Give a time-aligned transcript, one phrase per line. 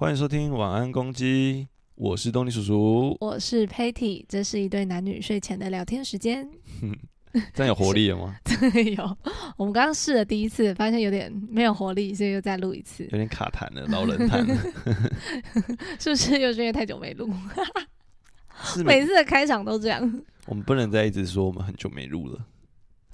[0.00, 3.14] 欢迎收听晚安公鸡，我是东尼叔叔。
[3.20, 6.48] 我是 Patty，这是一对男女睡前的聊天时间。
[7.52, 8.34] 这样有活力了吗？
[8.96, 9.18] 有，
[9.58, 13.04] 我们刚刚试了第一次，发现有点没有活力，所以又再录一次。
[13.04, 14.56] 有点卡痰了，老人痰了。
[16.00, 17.30] 是不是又是因为太久没录？
[18.62, 20.00] 是每次的开场都这样。
[20.46, 22.42] 我们不能再一直说我们很久没录了。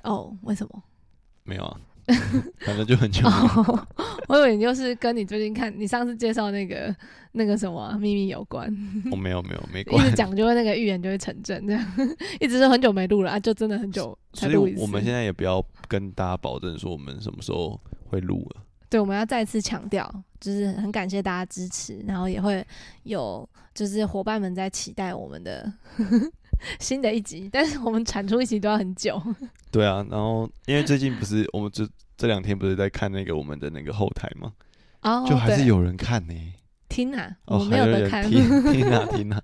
[0.05, 0.80] 哦，为什么？
[1.42, 1.80] 没有啊，
[2.65, 3.23] 反正就很久。
[4.28, 6.95] 我以为你就是跟你最近看你上次介绍那个
[7.33, 8.66] 那个什么秘密有关。
[9.10, 11.84] 我没有没有没关一关直讲就会那个预言就会成真，这样
[12.41, 14.83] 一直是很久没录了啊，就真的很久才所以录一次。
[14.83, 18.62] 我们现在也不要跟大家保证说我们什么时候会录了。
[18.88, 20.09] 对，我们要再次强调，
[20.41, 22.64] 就是很感谢大家支持，然后也会
[23.02, 25.70] 有就是伙伴们在期待我们的
[26.80, 29.20] 新的一集，但是我们产出一集都要很久。
[29.70, 34.53] 对啊，然后因为最近不是 我们这这两天不是在看那个我们的那个后台吗？
[35.03, 36.34] 哦，就还是有人看呢、
[36.89, 38.31] 听啊，哦，我没还有人有得看。
[38.31, 39.42] 听听啊听啊，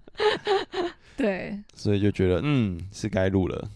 [1.16, 3.70] 对所以就觉得嗯是该录了。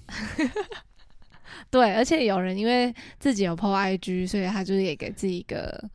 [1.70, 5.90] 对，而且有人因为自己有 PO IG，所以他就是也给自己一个。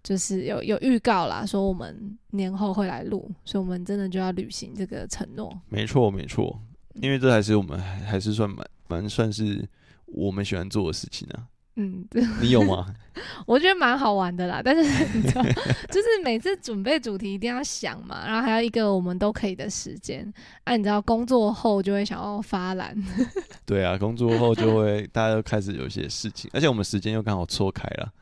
[0.00, 5.52] 就是有有预告啦，说我们年后会来录，所以我们真的就要履行这个承诺。
[5.68, 6.58] 没错没错，
[7.00, 9.66] 因为这还是我们还还是算蛮蛮算是
[10.06, 11.46] 我们喜欢做的事情啊。
[11.80, 12.04] 嗯，
[12.40, 12.92] 你有吗？
[13.46, 14.82] 我觉得蛮好玩的啦，但是
[15.16, 15.42] 你知道，
[15.90, 20.32] 就是每次准备主题一定要想嘛，然后还有一个我们都可以的时间。
[20.64, 22.96] 啊，你知道工作后就会想要发懒，
[23.64, 28.12] 对啊，工作后就会大家都开始有一些事情，而且我们时间又刚好错开了。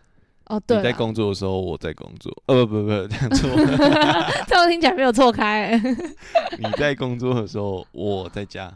[0.46, 2.32] 哦，对，你在工作的时候，我在工作。
[2.46, 3.50] 呃，不不不， 这样错。
[4.46, 5.78] 这样听起来没有错开、欸。
[6.58, 8.72] 你在工作的时候，我在家，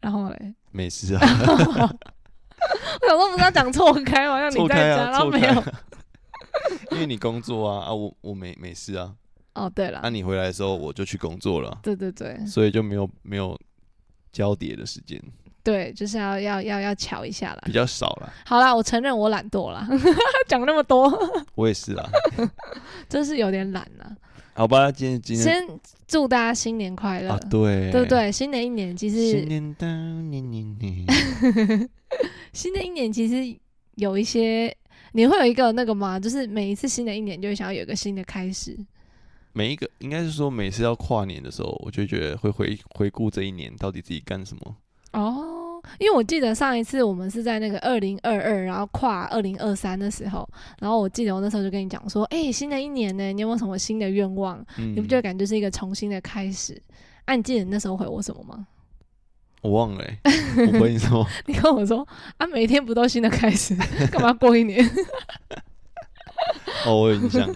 [0.00, 1.20] 然后嘞，没事啊。
[3.00, 4.40] 我想说不是要讲错开吗？
[4.40, 5.64] 让你在家，啊，然后没有。
[6.92, 9.14] 因为你工作啊啊，我我没没事啊。
[9.54, 13.56] 哦，对了，啊，你回来的时候我就去工作了，对对对所以就没有没有
[14.32, 15.22] 交叠的时间，
[15.64, 17.72] 对，就是要要要要瞧一下啦比。
[17.72, 18.32] 较少了。
[18.44, 19.88] 好啦，我承认我懒惰啦，
[20.46, 21.10] 讲那么多，
[21.54, 22.06] 我也是啦。
[23.08, 24.14] 真是有点懒啦。
[24.52, 28.30] 好吧，今天今天先祝大家新年快乐，啊，对对不对？
[28.30, 31.88] 新的一年其实新年到，年年年。
[32.52, 33.58] 新的一年其实
[33.96, 34.72] 有一些，
[35.12, 36.20] 你会有一个那个吗？
[36.20, 38.78] 就是每一次新的一年就会想要有一个新的开始。
[39.54, 44.76] 每一个应该是说，每次要跨年的时候，我就觉得会回回顾这一年到底自己干什么。
[45.12, 45.53] 哦，
[45.98, 50.48] 因为我记得上一次我们是在那个二零二二，然后跨二零二三的时候，
[50.80, 54.58] 然后我记得我那时候就跟你讲说，哎、新的一年呢，你有没有什么新的愿望？
[54.78, 56.80] 嗯，你不觉得感觉是一个重新的开始？
[57.24, 58.66] 啊，你记得你那时候回我什么吗？
[59.62, 60.18] 我忘了、欸，
[60.66, 62.06] 我回你说， 你跟我说
[62.36, 63.74] 啊，每天不都新的开始，
[64.12, 64.84] 干嘛过一年？
[66.84, 67.48] 哦，我有印象。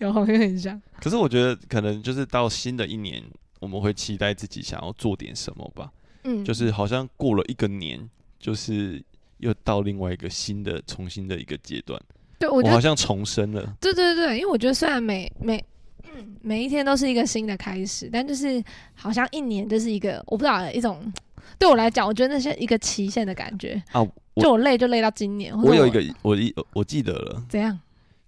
[0.00, 0.80] 有好像很像。
[1.00, 3.22] 可是我觉得可能就是到新的一年，
[3.60, 5.92] 我们会期待自己想要做点什么吧。
[6.24, 8.08] 嗯，就是好像过了一个年，
[8.38, 9.02] 就是
[9.38, 12.00] 又到另外一个新的、重新的一个阶段。
[12.38, 13.76] 对，我我好像重生了。
[13.80, 15.64] 对对对，因为我觉得虽然每每
[16.04, 18.62] 嗯每一天都是一个新的开始，但就是
[18.94, 21.12] 好像一年就是一个我不知道一种
[21.58, 23.82] 对我来讲，我觉得那是一个期限的感觉。
[23.92, 24.00] 啊
[24.34, 25.56] 我就我累就累到今年。
[25.62, 27.78] 我有一个，我一我记得了，怎样？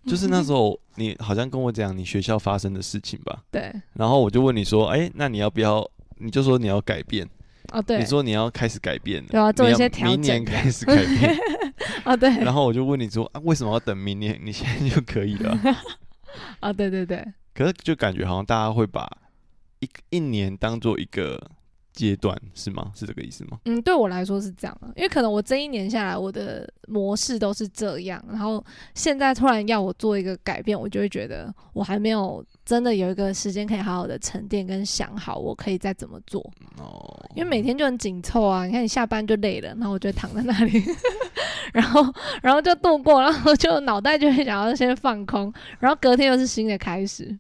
[0.07, 5.85] 就是那 时候你好像跟我讲你学校发生的事情吧，对然后我就问你说，哎、那你要不要？
[6.19, 7.29] 你就说你要改变，
[7.73, 11.37] 哦对你说你要开始改变了，对啊做一些调整明年开始改变。
[12.05, 14.39] 哦对然后我就问你说啊，为什么要等明年？
[14.43, 15.59] 你现在就可以了。
[16.61, 19.11] 哦对对对可是就感觉好像大家会把
[19.81, 21.41] 一一年当做一个
[21.93, 22.93] 阶段，是吗？
[22.95, 23.59] 是这个意思吗？
[23.65, 28.63] 嗯，对我来说是这样啊，因为可能我这一年下来，我的模式都是这样，然后
[28.95, 36.43] 现在突然要我做一个改变，我就会觉得我还没有真的有一个时间可以好好的沉淀跟想好我可以再怎么做。
[36.77, 40.83] 哦，因为每天就很紧凑啊，你看你下班就累了，然后我就躺在那里，
[41.73, 42.03] 然后
[42.43, 47.39] 然后就度过，然后就脑袋就会想要先放空，然后隔天又是新的开始。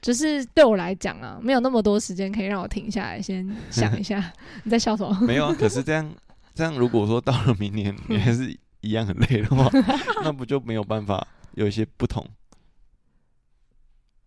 [0.00, 4.32] 就是对我来讲啊，没有那么多时间可以让我停下来先想一下
[4.64, 5.14] 你在笑什么。
[5.20, 5.54] 没有啊。
[5.58, 6.10] 可是这样
[6.54, 9.70] 这样，如果说到了明年你还是一样很累的话，
[10.24, 12.26] 那不就没有办法有一些不同？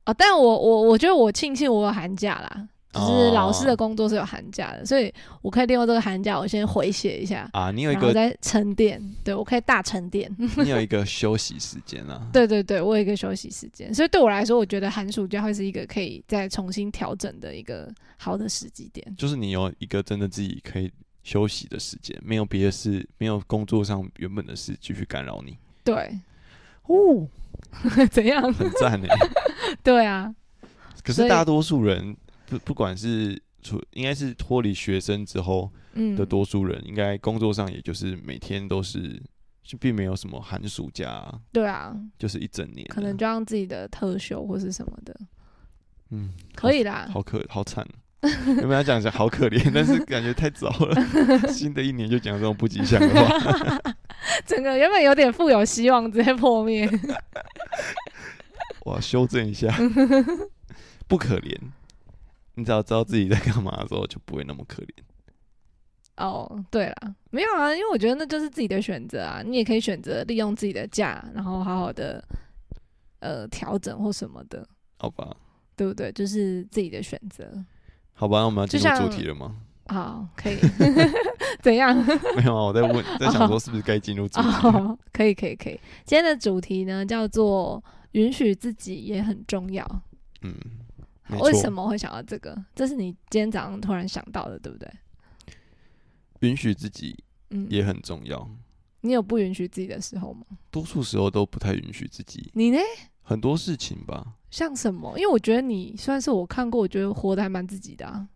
[0.05, 9.01] 哦，但我我我觉得我庆幸我有寒假啦，就是老师的哦工作是有寒假的，所以我可以利用这个寒假，我先回写一下，啊，你有一个然后再沉淀。
[9.23, 10.33] 对我可以大沉淀。
[10.37, 12.21] 你有一个休息时间啊。
[12.31, 19.15] 对对对，我有一个休息时间，所以对我来说，我觉得寒暑假会是一个可以再重新调整的一个好的时机点。
[19.17, 20.91] 就是你有一个真的自己可以
[21.23, 25.57] 休息的时间，没有别的事，没有工作上原本的事继续干扰你。
[25.83, 26.19] 对，
[26.87, 27.27] 哦，
[28.11, 28.53] 怎样？
[28.53, 29.07] 很赞呢。
[29.81, 30.33] 对啊，
[31.03, 32.15] 可是大多数人
[32.47, 39.21] 不不管是出应该是脱离学生之后嗯的多数人，应该工作上也就是每天都是，
[39.63, 45.15] 就并没有什么寒暑假啊、对啊，就是一整年，可能就让自己的特休或是什么的，
[46.11, 47.07] 嗯，可以啦。
[47.11, 47.87] 好可好惨。
[48.61, 49.69] 有没有讲一下好可怜？
[49.75, 50.95] 但是感觉太早了。
[51.51, 53.77] 新的一年就讲这种不吉祥的话，
[54.47, 56.89] 整个原本有点富有希望，直接破灭。
[58.85, 59.75] 我要修正一下，
[61.05, 61.53] 不可怜。
[62.55, 64.89] 你只要知道自己在干嘛的时候，就不会那么可怜。
[66.17, 72.23] 哦，对了，没有啊，因为我觉得那就是自己的选择啊，你也可以选择利用自己的假，然后好好的
[73.19, 74.67] 呃调整或什么的，
[74.99, 75.35] 好吧，
[75.75, 76.11] 对不对？
[76.11, 77.51] 就是自己的选择。
[78.13, 79.55] 好吧，那我们要进入主题了吗？
[79.87, 80.57] 好，可以。
[81.63, 81.95] 怎样？
[82.37, 84.47] 没有啊，我在问， 在想说是不是该进入主题
[85.11, 85.79] 可以，可以，可以。
[86.05, 89.83] 今天的主题呢叫做允许自己也很重要。
[90.41, 90.82] 嗯，没
[91.29, 92.57] 为什，么会想到这个？
[92.75, 94.89] 这是你今天早上突然想到的，对不对？
[96.39, 97.15] 允许自己
[97.51, 98.49] 嗯，也很重要。
[99.01, 100.45] 你有不允许自己的时候吗？
[100.71, 102.77] 多数时候都不太允许自己你呢？
[103.21, 104.35] 很多事情吧。
[104.51, 105.17] 像什么？
[105.17, 108.27] 因为我觉得你算是我看过，我觉得活得还蛮自己的啊。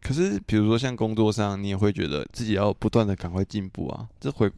[0.00, 4.08] 可是比如说像工作上，你也会觉得自己要不断的赶快进步啊。
[4.20, 4.50] 这回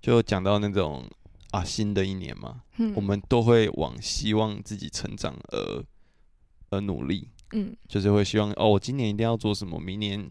[0.00, 1.08] 就讲到那种
[1.52, 5.84] 啊，新的一年嘛，嗯，我们都会往希望自己成长而
[6.70, 10.30] 而努力，嗯，就是会希望哦，我今年一定要做什么，明年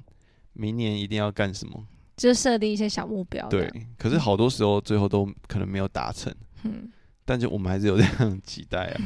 [0.53, 1.85] 明年一定要干什么。
[2.15, 3.47] 就设定一些小目标。
[3.47, 6.33] 对，，可是好多时候最后都可能没有达成，
[6.63, 6.89] 嗯，
[7.23, 9.01] 但就我们还是有这样期待啊。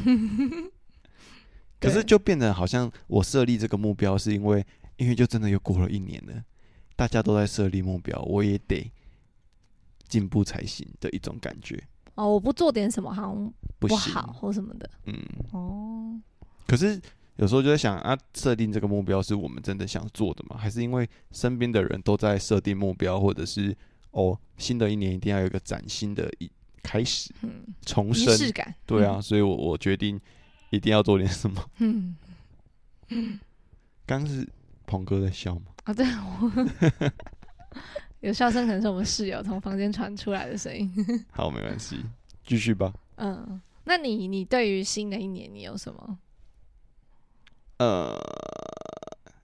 [1.79, 4.65] 可是就变得好像我设立这个目标，是因为
[4.97, 6.43] 因为就真的又过了一年了，
[6.95, 8.91] 大家都在设立目标，我也得
[10.07, 11.83] 进步才行的一种感觉。
[12.15, 14.89] 哦，我不做点什么好像不好或什么的。
[15.05, 15.15] 嗯。
[15.51, 16.19] 哦，
[16.65, 16.99] 可是
[17.37, 20.55] 有时候就在想啊，设定这个目标是我们真的想做的吗？
[20.57, 23.75] 还是因为身边的人都在设定目标，或者是
[24.11, 26.49] 哦，新的一年一定要有一个崭新的一
[26.83, 28.51] 开始嗯，重仪式生？
[28.51, 28.75] 感。
[28.85, 30.19] 对啊，所以我我决定
[30.69, 31.65] 一定要做点什么。
[31.79, 32.15] 嗯，
[34.05, 34.47] 刚刚是
[34.85, 35.61] 鹏哥在笑吗？
[35.85, 37.11] 啊，对，我
[38.21, 40.89] 有笑声，可能是我们室友从房间传出来的声音。
[41.31, 41.97] 好，没关系，
[42.45, 42.93] 继续吧。
[43.15, 46.19] 嗯，那你你对于新的一年你有什么？
[47.83, 48.17] 呃，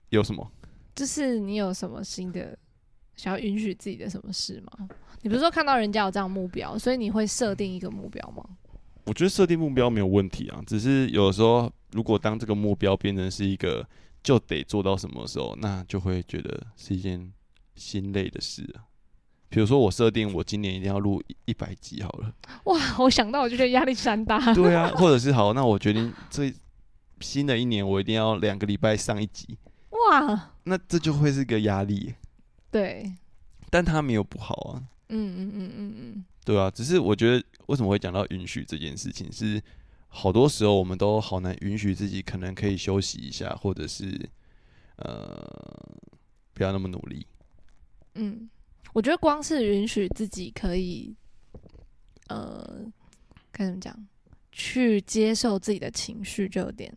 [0.08, 0.50] 有什么？
[0.94, 2.56] 就是你有什么新的
[3.16, 4.88] 想要允许自己的什么事吗？
[5.20, 8.42] 你不是说看到人家有这样的目标，所以你会设定一个目标吗？
[9.04, 13.86] 我觉得设定目标没有问题啊，只是有时候，如果当这个目标变成是一个
[14.22, 17.30] 就得做到什么的时候，那就会觉得是一件
[17.74, 18.88] 心累的事啊。
[19.50, 22.32] 比如说，我设定我今年一定要录一百集好了，
[22.64, 24.54] 哇，我想到我就觉得压力山大。
[24.54, 26.52] 对啊，或者是好，那我决定这
[27.20, 29.58] 新的一年我一定要两个礼拜上一集，
[29.90, 32.14] 哇，那这就会是个压力，
[32.70, 33.12] 对，
[33.70, 39.62] 但他没有不好啊，嗯嗯嗯嗯嗯，对啊，只是我觉得为什么会讲到允许这件事情，是
[40.08, 44.28] 好多时候我们都好难允许自己可能可以休息一下，或者是
[44.96, 45.46] 呃
[46.52, 47.26] 不要那么努力。
[48.14, 48.50] 嗯，
[48.92, 51.14] 我觉得光是允许自己可以，
[52.28, 52.84] 呃，
[53.52, 54.08] 该怎么讲，
[54.50, 56.92] 去接受自己的情绪，就有点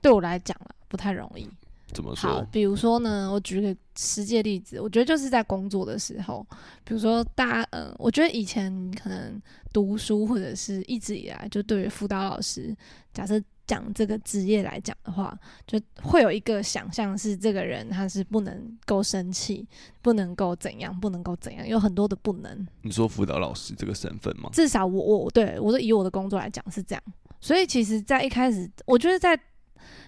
[0.00, 1.48] 对我来讲了不太容易。
[1.94, 2.46] 怎么好说，？
[2.52, 6.46] 比如说呢，我举个实际的例子，我觉得就是在工作的时候，
[6.84, 9.40] 比如说大家，嗯、我觉得以前可能
[9.72, 12.76] 读书或者是一直以来，就对于辅导老师，
[13.14, 15.34] 假设讲这个职业来讲的话，
[15.66, 19.66] 就会有一个想象是这个人他是不能够生气，
[20.02, 22.68] 不能够怎样，不能够怎样，有很多的不能。
[22.82, 24.50] 你说辅导老师这个身份吗？
[24.52, 27.02] 至少我我对我说以我的工作来讲是这样，
[27.40, 29.38] 所以其实，在一开始，我觉得在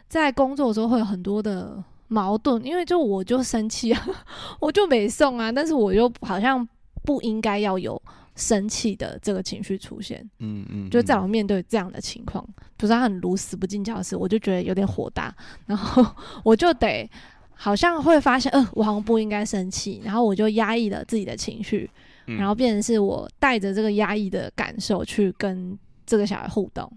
[0.08, 4.06] 在工作的时候会有很多的矛盾，因为就我就生气啊，
[4.60, 6.66] 我就没送啊，但是我又好像
[7.04, 8.00] 不应该要有
[8.34, 12.44] 生气的这个情绪出现，嗯嗯，就在我嗯面对这样的情况，
[12.76, 15.34] 比如说他很如死不进教室，我就觉得有点火大，
[15.66, 16.04] 然后
[16.42, 17.08] 我就得
[17.54, 21.90] 好像会发现，呃，我好像不应该生气，然后我就压抑了自己的情绪，
[22.26, 26.90] 嗯然后变成是我带着这个压抑的感受去跟这个小孩互动。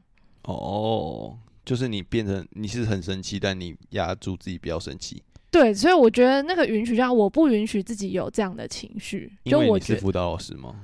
[0.43, 9.31] 哦，就是你变成你是很生气，但你压住自己不要生气，对，所以我觉得那个允许，让我不允许自己有这样的情绪。
[9.43, 10.75] 因为你是辅导老师吗？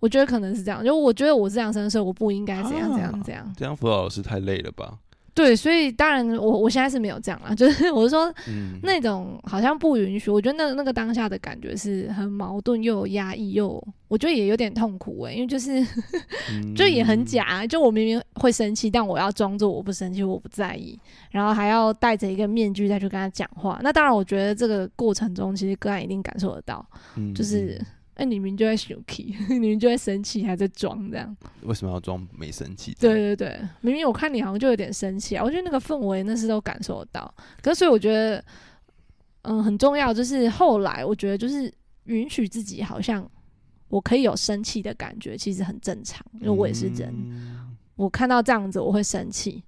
[0.00, 0.84] 我觉得可能是这样。
[0.84, 3.54] 就我觉得我是这样生，所以我不应该怎样怎样啊怎样。
[3.56, 4.98] 这样辅导老师太累了吧？
[5.34, 15.84] 对，所以当然我我现在是没有这样啦，就是我是说嗯，那种好像不允许，我觉得那那个当下的感觉是很矛盾又有压抑又，我觉得也有点痛苦诶、因为就是
[16.52, 20.96] 嗯就也很假啊、就我明明会生气，但我要装作我不生气，我不在意，
[21.32, 23.80] 然后还要戴着一个面具再去跟他讲话。
[23.82, 26.86] 那当然，我觉得这个过程中，其实个案一定感受得到，
[27.16, 27.80] 嗯就是
[28.16, 31.36] 嗯哎、你明明就在生气， 你明明就在生气，还在装这样。
[31.62, 32.94] 为什么要装没生气？
[33.00, 37.34] 对，对对，明明我看你好像就有点生气啊，我觉得那个氛围那是都感受得到。
[37.60, 38.44] 可是所以我觉得，
[39.42, 41.72] 嗯，很重要就是后来我觉得就是
[42.04, 43.28] 允许自己好像
[43.88, 47.12] 我可以有生气的感觉，其实很正常，因为我也是人。
[47.12, 49.62] 嗯我看到这样子我会生气，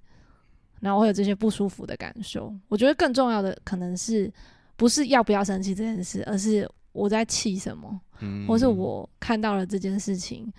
[0.81, 2.53] 然后会有这些不舒服的感受。
[2.67, 4.29] 我觉得更重要的可能是
[4.75, 10.51] 不是要不要生气这件事，而是我在气什么，嗯或是我看到了这件事情，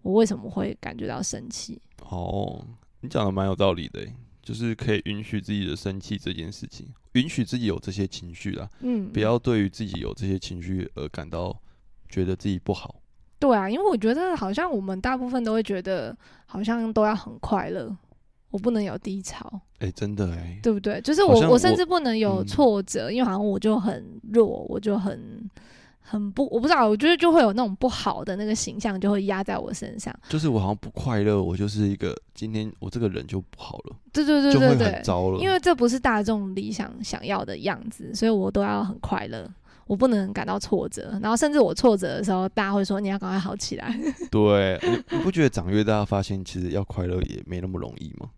[0.00, 1.80] 我为什么会感觉到生气？
[2.08, 2.64] 哦，
[3.00, 11.56] 你讲的蛮有道理的欸，就是可以允许自己的生气这件事情，允许自己有这些情绪啦，嗯，不要对于自己有这些情绪而感到
[12.08, 12.96] 觉得自己不好。
[13.38, 17.94] 对啊，因为我觉得好像我们大部分都会觉得，好像都要很快乐，
[18.50, 21.00] 我不能有低潮，哎、真的哎，对不对？
[21.00, 25.50] 就是我，我甚至不能有嗯挫折，因为好像我就很弱，我就很
[26.12, 30.14] 很不，我不知道，我觉得就会有那种不好的那个形象就会压在我身上。
[30.28, 35.38] 就是我好像不快乐，我就是一个今天我这个人就不好了，对对对对对，糟了。
[35.38, 39.50] 因为这不是大众理想想要的样子，所以我都要很快乐。
[39.86, 43.98] 我不能感到挫折，然后甚至我挫折的时候，大家会说你要赶快好起来。
[44.30, 48.30] 对，你你不觉得长越大，发现其实要快乐也没那么容易吗？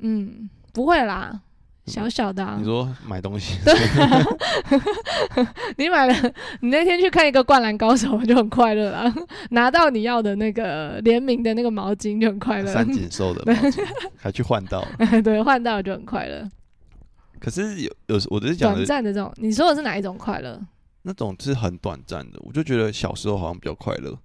[0.00, 1.40] 嗯，不会啦，
[1.86, 2.64] 小小的、啊你。
[2.64, 3.58] 说买东西，
[5.76, 6.14] 你买了，
[6.60, 9.12] 你那天去看一个《灌篮高手》就很快乐啊，
[9.50, 12.72] 拿到你要的那个联名的那个毛巾就很快乐。
[12.72, 13.84] 三井寿的毛巾
[14.16, 16.48] 还去换到了，对，换到了就很快乐。
[17.40, 20.60] 可是有有时我只是讲短暂的这种，你说的是哪一种快乐？
[21.02, 24.16] 那种是很短暂的，我就觉得小时候好像比较快乐。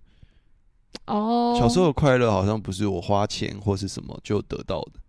[1.07, 4.99] 哦，小时候的快乐好像不是我花钱或是什么就得到的，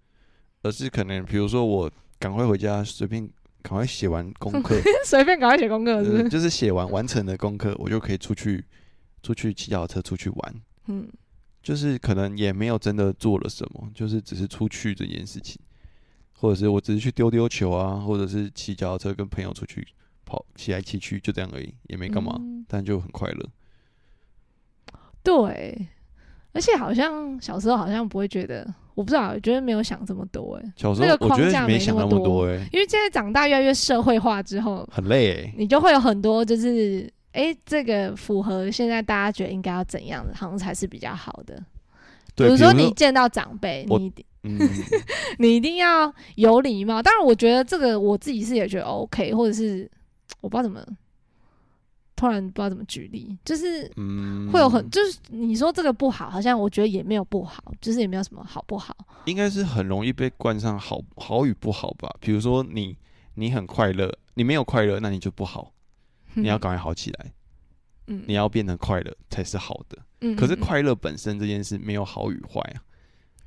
[0.63, 3.29] 而是可能比如说我赶快回家随便
[3.63, 6.23] 赶快写完功课， 随便赶快写功课，是不是？
[6.25, 8.65] 呃就是写完完成的功课，我就可以出去
[9.23, 10.55] 出去骑脚踏车出去玩。
[10.87, 11.09] 嗯
[11.63, 15.61] 就是可能也没有真的做了什么，就是只是出去这件事情，
[16.33, 19.87] 或者是我只是去丢丢球啊，或者是骑脚踏车跟朋友出去
[20.25, 23.47] 跑骑来骑去，就这样而已，也没干嘛，嗯但就很快乐。
[25.23, 25.89] 对，
[26.53, 41.63] 而且好像小时候好像不会觉得，我不知道，我觉得没有想这么多哎，小时候那个我觉框架没得没想那那么多哎、因为现在长大越来越社会化之后，很累哎、你就会有很多就是，哎、这个符合现在大家觉得应该要怎样的，好像才是比较好的。
[42.35, 44.13] 比，如说你见到长辈，你
[45.39, 47.01] 你一定要有礼貌。
[47.01, 49.89] 当然，我觉得这个我自己是也觉得 OK，或者是
[50.41, 50.85] 我不知道怎么，
[52.19, 58.97] 突然不知道怎么举例，就是嗯，会有很，就是你说这个不好，好像我觉得也没有不好，就是也没有什么好不好。
[59.27, 62.13] 应该是很容易被冠上好好与不好吧。
[62.19, 62.97] 比如说你
[63.35, 65.73] 你很快乐，你没有快乐，那你就不好，
[66.35, 67.33] 你要赶快好起来，
[68.09, 69.97] 嗯，你要变得快乐才是好的。
[70.23, 72.83] 嗯，可是嗯快乐本身这件事没有好与坏啊，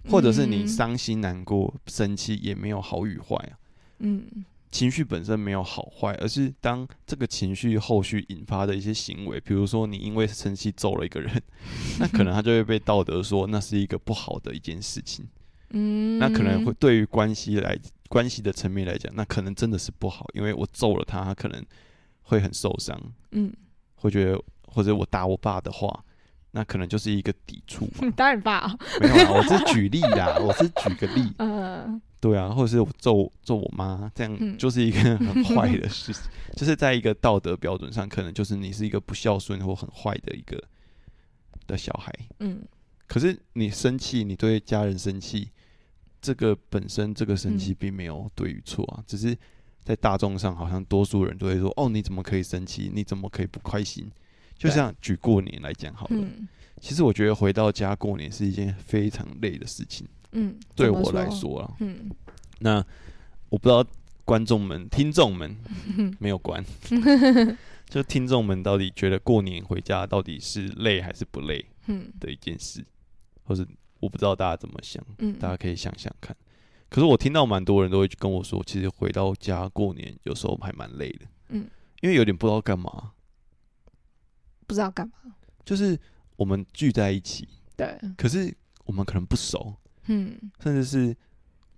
[0.09, 3.59] 或者是你嗯伤心、难过、生气也没有好与坏啊。
[3.99, 4.23] 嗯
[4.71, 11.29] 情绪本身没有好坏，而是当这个情绪后续引发的一些行为，比如说你因为生气揍了一个人，
[11.99, 15.27] 那可能他就会被道德说那是一个不好的一件事情。
[15.71, 17.77] 嗯，那可能会对于关系来
[18.09, 21.63] 关系的层面来讲，那可能真的是不好，因为我揍了他，他可能
[22.23, 22.97] 会很受伤，
[23.31, 23.53] 嗯，
[23.95, 26.03] 会觉得或者我打我爸的话，
[26.51, 28.11] 那可能就是一个抵触嘛。
[28.17, 36.23] 当然吧，没有啊，我是举例啦，我是举个例，呃， 对啊，或者是我揍揍我妈，这样嗯就是一个很 坏的事情，
[36.55, 40.63] 就是在一个道德标准上，可能就是你是一个不孝顺或很坏的一个
[41.67, 42.13] 的小孩。
[42.39, 42.61] 嗯
[43.07, 45.49] 可是你生气，你对家人生气，
[46.21, 49.35] 这个本身这个生气嗯并没有对与错啊，只是
[49.83, 52.89] 在大众上，好像多数人都会说：“哦，你怎么可以生气？
[52.93, 54.09] 你怎么可以不开心？”
[54.55, 56.47] 就对像举过年来讲好了，嗯
[56.79, 61.75] 其实我觉得回到家过年是一件非常累的事情，嗯，对我来，说啊。
[61.79, 62.09] 嗯。
[62.59, 62.77] 那
[63.50, 63.83] 我不知道
[64.23, 65.55] 观众们、听众们
[66.19, 66.63] 没有关，
[67.89, 72.11] 就听众们到底觉得过年回家到底是累还是不累嗯。
[72.19, 72.85] 的一件事，
[73.43, 73.67] 或是
[74.00, 76.35] 我不知道大家怎么想，嗯，大家可以想想看。
[76.89, 81.67] 可是我听到蛮多人都会跟我说，其实回到家过年有时候还蛮累的，嗯，
[82.01, 83.13] 因为有点不知道干嘛，
[84.67, 85.13] 不知道干嘛，
[85.65, 85.97] 就是
[86.35, 87.47] 我们聚在一起，
[87.77, 88.53] 对，可是
[88.85, 89.73] 我们可能不熟，
[90.12, 91.15] 嗯甚至是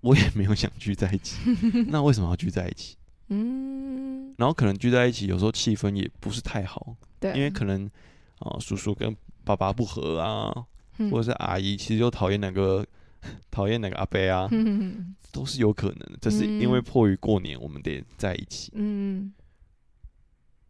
[0.02, 1.38] 我也没有想聚在一起，
[1.88, 2.98] 那为什么要聚在一起？
[3.30, 7.90] 嗯，然后可能聚在一起，有时候气氛也不是太好，对，因为可能
[8.40, 10.66] 啊、叔叔跟爸爸不和啊，
[10.98, 12.86] 嗯或者是阿姨其实就讨厌哪个
[13.50, 16.18] 讨厌哪个阿伯啊，嗯都是有可能的。
[16.22, 18.72] 这是因为迫于过年，我们得在一起。
[18.75, 19.34] 嗯，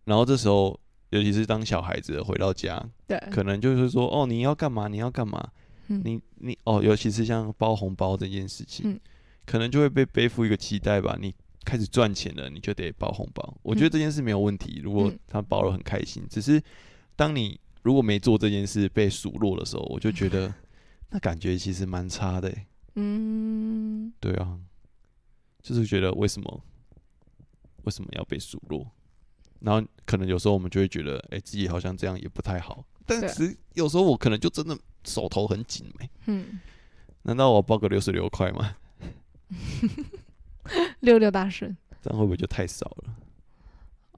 [0.05, 0.79] 然后这时候，
[1.09, 4.87] 尤其是当小孩子回到家，对，可能就是说，哦，你要干嘛？
[4.87, 5.49] 你要干嘛？
[5.87, 8.99] 嗯你你哦，尤其是像包红包这件事情，嗯
[9.45, 11.17] 可能就会被背负一个期待吧。
[11.19, 11.33] 你
[11.65, 13.57] 开始赚钱了，你就得包红包。
[13.61, 16.25] 我觉得这件事没有问题，如果嗯他包了很开心。
[16.29, 16.61] 只是
[17.15, 20.53] 当你如果没做这件事被数落的时候，我就觉得
[21.09, 22.67] 那感觉其实蛮差的欸。
[22.95, 24.57] 嗯，对啊，
[25.61, 26.63] 就是觉得为什么
[27.83, 28.89] 为什么要被数落？
[29.59, 32.85] 然后可能有时候我们就会觉得，哎、自己好像这样也不太好。
[33.05, 36.59] 但对是有时候我可能就真的手头很紧没、嗯，
[37.23, 38.75] 难道我包个六十六块吗？
[41.01, 41.75] 六六大顺。
[42.01, 43.15] 这样会不会就太少了？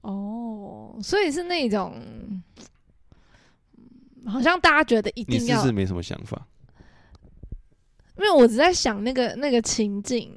[0.02, 2.42] 哦，所以是那种，嗯
[4.28, 6.46] 好像大家觉得一你定要，是不是没什么想法？
[8.18, 10.36] 因为我只在想那个那个情境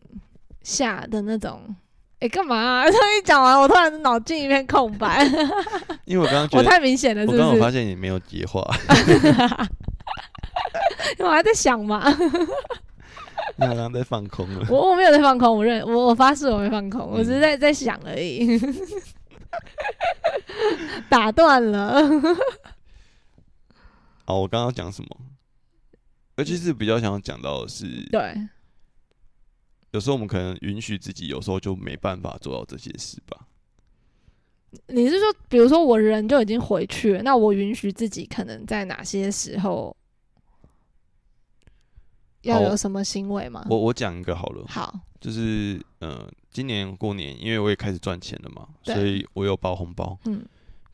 [0.62, 1.76] 下的那种。
[2.20, 2.84] 哎，干嘛、啊？
[2.92, 5.26] 他一讲完，我突然脑筋一片空白，
[6.04, 7.56] 因为我刚刚觉我得，太明显了，是我刚刚？
[7.56, 8.62] 有发现你没有接话，
[11.20, 12.04] 我还在想嘛，
[13.58, 14.68] 你好像在放空了。
[14.70, 18.60] 我我没有在放空，我认我我发誓我没放空，我只是在在想而已，
[21.10, 22.04] 打断了。
[24.26, 25.08] 哦，我刚刚讲什么？
[26.38, 28.34] 尤其是比较想讲到的是，对，
[29.92, 33.46] 有时候我们可能允许自己，有时候就没办法做到这些事吧。
[34.88, 39.94] 你是说，比如说我人就已经回去了，那我允许自己可能在哪些时候
[42.42, 43.66] 要有什么行为吗？
[43.70, 50.18] 我我讲一个好了，好，就是呃，今年过年，因为我也开始赚钱了嘛，所以我有包红包。
[50.26, 50.44] 嗯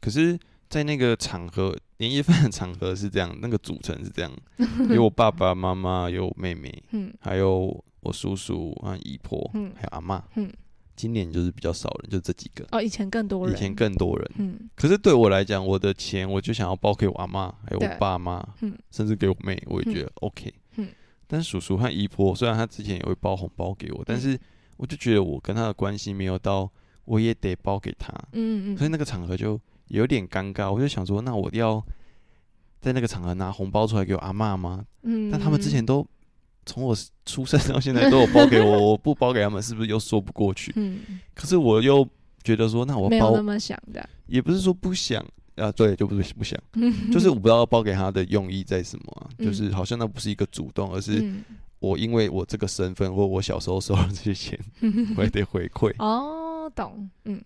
[0.01, 0.37] 可是，
[0.69, 4.31] 在那个场合，年夜饭的场合是这样，那个组成是这样，
[4.89, 10.23] 有我爸爸妈妈，有我妹妹， 嗯还有我叔叔啊、姨婆，嗯还有阿妈。
[10.35, 10.51] 嗯，
[10.95, 12.63] 今年就是比较少人，就这几个。
[12.71, 20.49] 哦，以前更多人，以前更多人，嗯可是对我来讲，我的钱我就想要包给我阿妈，还有我爸妈，嗯甚至给我妹，我也觉得 OK。
[20.49, 20.53] 嗯
[21.27, 24.39] 但是叔叔和姨婆虽然他之前也会包红包给我，但嗯是
[24.77, 26.69] 我就觉得我跟他的关系没有到
[27.05, 30.71] 我也得包给他，嗯嗯，所以那个场合就有点尴尬。
[30.71, 31.83] 我就想说，那我要
[32.81, 34.85] 在那个场合拿红包出来给我阿妈吗？
[35.03, 36.05] 嗯，但他们之前都
[36.65, 40.73] 从我出生到现在都有包给我， 我不包给他们是不是又说不过去？
[40.75, 42.07] 嗯可是我又
[42.43, 46.59] 觉得说，那我包没有那么想的，也不是说不想啊，对，就不是不想，
[47.11, 51.43] 就是我不知道包给他的用意在什么就是好像那不是一个主动，而是嗯
[51.79, 54.59] 我因为我这个身份或我小时候收了这些钱，
[55.17, 57.41] 我也得回馈，哦，懂，嗯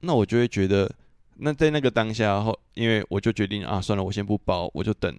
[0.00, 0.90] 那我就会觉得，
[1.36, 5.14] 那在那个当下后，因为我就决定啊，算了，我先不包，我就等。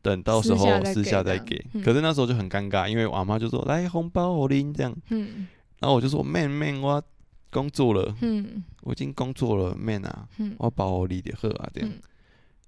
[0.00, 5.48] 等到时候私下再给可是那时候就很尴尬，因为我阿妈就说来红包我拎这样，嗯
[5.80, 7.02] 然后我就说 man man 我
[7.50, 8.62] 工作了，嗯。
[8.82, 10.54] 我已经工作了 man 啊，嗯。
[10.58, 11.98] 我包我理的喝啊这样，嗯。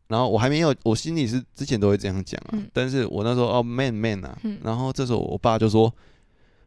[0.08, 2.68] 然后我还没有，我心里是之前都会这样讲啊，嗯。
[2.72, 4.58] 但是我那时候哦 man man 啊，嗯。
[4.62, 5.92] 然后这时候我爸就说，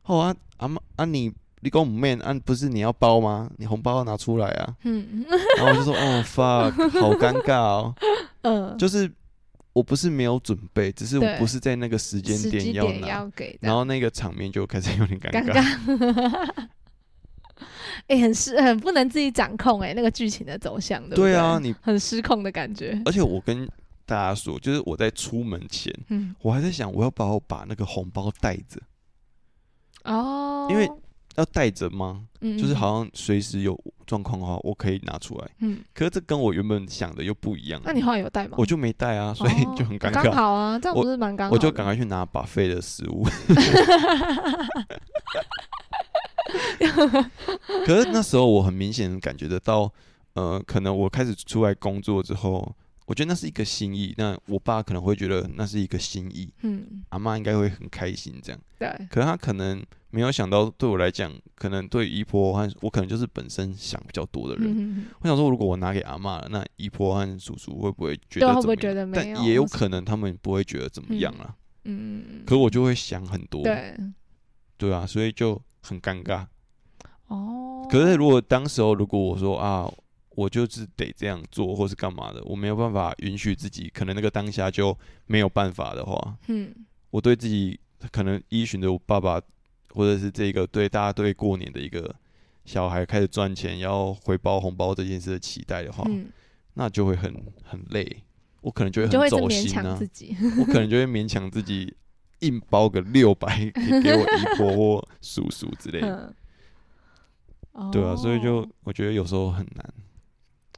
[0.05, 3.49] 哦啊阿妈啊你你跟我 man 啊不是你要包吗？
[3.57, 5.25] 你红包要拿出来啊，嗯。
[5.57, 7.95] 然后我就说哦 fuck 好尴尬哦，
[8.43, 9.11] 嗯，就是
[9.73, 16.67] 我不是没有准备，只是我不是在那个时间点要拿，要给，然后那个场面就开始有点尴尴尬，
[18.07, 18.15] 尬。
[18.15, 23.01] 哎、很失，很不能自己掌控哎、那个剧情的走向，对不对啊，你很失控的感觉。
[23.05, 23.67] 而且我跟
[24.05, 28.79] 大家说，就是我在出门前，嗯，我还在想我要不要把那个红包带着，
[30.03, 30.89] 哦，因为
[31.35, 32.27] 要带着吗？
[32.41, 35.47] 嗯就是好，像随时有状况的话，我可以拿出来。
[35.59, 37.81] 嗯，可是这跟我原本想的又不一样。
[37.85, 38.55] 那你后来有带吗？
[38.57, 40.31] 我就没带啊，所以哦就很尴尬刚尬。
[40.33, 41.57] 好啊，这样不是蛮刚好的？
[41.57, 43.25] 我就赶快去拿把废的食物。
[47.85, 49.91] 可是那时候我很明显地感觉得到，
[50.33, 54.13] 呃，可能我开始出来工作之后，我觉得那是一个心意。
[54.17, 58.61] 那我爸可能会觉得那是一个心意，嗯，阿妈应该会很开心这样。
[58.77, 59.81] 对，可是他可能
[60.13, 64.71] 没有想到，对我来讲，可能对姨婆和我可能就是本身想比较多的人。
[64.77, 69.35] 嗯，我想说，如果我拿给阿妈了，那姨婆和叔叔会不会觉得怎么得没有？
[69.35, 71.55] 但也有可能他们不会觉得怎么样啊。
[71.85, 73.97] 嗯，可我就会想很多，对，
[74.77, 76.45] 对啊，所以就很尴尬。
[77.25, 79.91] 哦，可是如果当时候如果我说啊，
[80.35, 84.95] 我就是得这样做，或是干嘛的，我没有办法允许自己，可能那个当下就
[85.25, 86.71] 没有办法的话，嗯
[87.09, 87.79] 我对自己
[88.11, 89.41] 可能依循着我爸爸
[89.93, 92.13] 或者是这个对大家对过年的一个
[92.65, 96.27] 小孩开始赚钱要回包红包这件事的期待的话，嗯，
[96.73, 98.23] 那就会很很累。
[98.61, 100.35] 我可能就会就会很走心啊，自己。
[100.59, 101.93] 我可能就会勉强自己
[102.39, 106.33] 硬包个六百给给我姨婆或叔叔之类的。
[107.73, 109.93] 嗯，对啊，所以就哦我觉得有时候很难。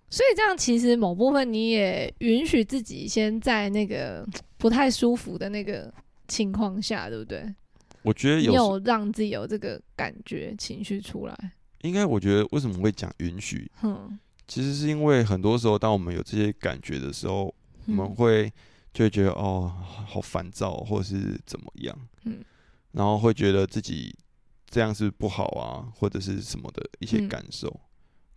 [0.10, 4.26] 所以这样其实某部分你也允许自己先在那个
[4.58, 5.94] 不太舒服的那个
[6.28, 7.54] 情况下，对不对？
[8.06, 17.54] 我觉得有让自己有这个感觉情绪出来，应该，我觉得为什么会讲允许，嗯，其实是因为很多时候，当我们有这些感觉的时候，
[17.88, 18.16] 我们嗯。
[18.16, 18.54] 会
[18.94, 19.70] 就会觉得哦，
[20.08, 22.38] 好烦躁，或者是怎么样，嗯。
[22.94, 24.16] 然后会觉得自己
[24.70, 27.28] 这样是不好啊，或者是什么的一些嗯。
[27.28, 27.78] 感受。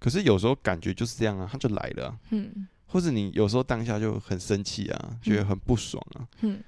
[0.00, 2.66] 可是有时候感觉就是这样啊，它就来了啊、嗯。
[2.86, 6.58] 或者你有时候当下就很生气啊，觉得嗯很不爽啊，嗯。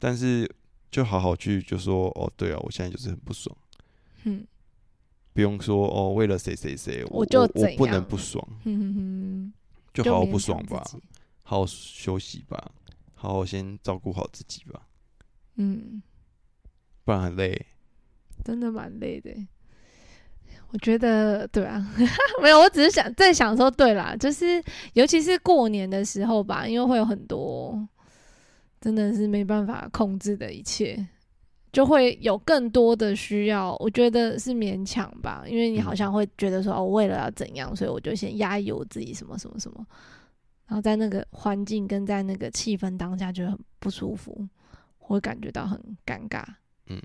[0.00, 0.50] 但是
[0.92, 3.56] 就好好去就说哦，对啊，我现在就是很不爽，
[4.24, 4.46] 嗯
[5.32, 9.52] 不用说哦，为了谁谁谁，我我就我我不能不爽，嗯哼哼，
[9.94, 10.84] 就好好不爽吧，
[11.42, 12.70] 好好休息吧，
[13.14, 14.82] 好好先照顾好自己吧，
[15.56, 16.02] 嗯，
[17.04, 17.66] 不然很累。
[18.44, 19.30] 真的蛮累的。
[19.30, 19.48] 欸。
[20.72, 21.86] 我觉得对啊，
[22.42, 24.62] 没有，我只是想在想说，对啦，就是
[24.94, 27.86] 尤其是过年的时候吧，因为会有很多
[28.82, 31.06] 真的是没办法控制的一切，
[31.72, 39.86] 就会有更多的需要，我觉得是勉强吧，因为你好像会觉得说，哦，为了要怎样，所以我就先压抑我自己什么什么什么，
[40.66, 44.46] 然后在那个环境跟在那个气氛当下就很不舒服，
[44.98, 46.44] 会感觉到很尴尬。
[46.88, 47.00] 嗯，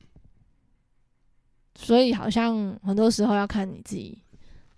[1.75, 4.19] 所以好像很多时候要看你自己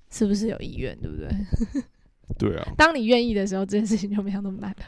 [0.09, 1.29] 是不是有意愿，对不对？
[2.37, 4.85] 对啊，当你愿意的时候，这件事情就没有那么难了。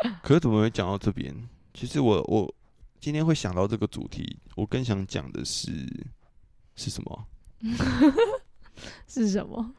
[0.22, 1.34] 可是怎么会讲到这边？
[1.74, 2.54] 其实我我
[3.00, 5.70] 今天会想到这个主题，我更想讲的是
[6.76, 7.26] 是什么？
[9.06, 9.74] 是什么？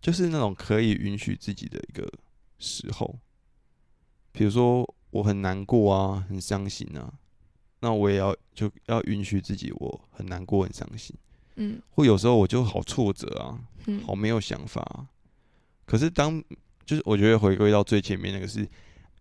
[0.00, 2.06] 就是那种可以允许自己的一个
[2.58, 3.18] 时候，
[4.32, 7.12] 比如说我很难过啊，很伤心啊，
[7.80, 11.16] 那我也要就要允许自己我很难过、很伤心。
[11.56, 15.06] 嗯或有时候我就好挫折啊，嗯好没有想法、啊。
[15.86, 16.42] 可是当
[16.84, 18.68] 就是我觉得回归到最前面那个是，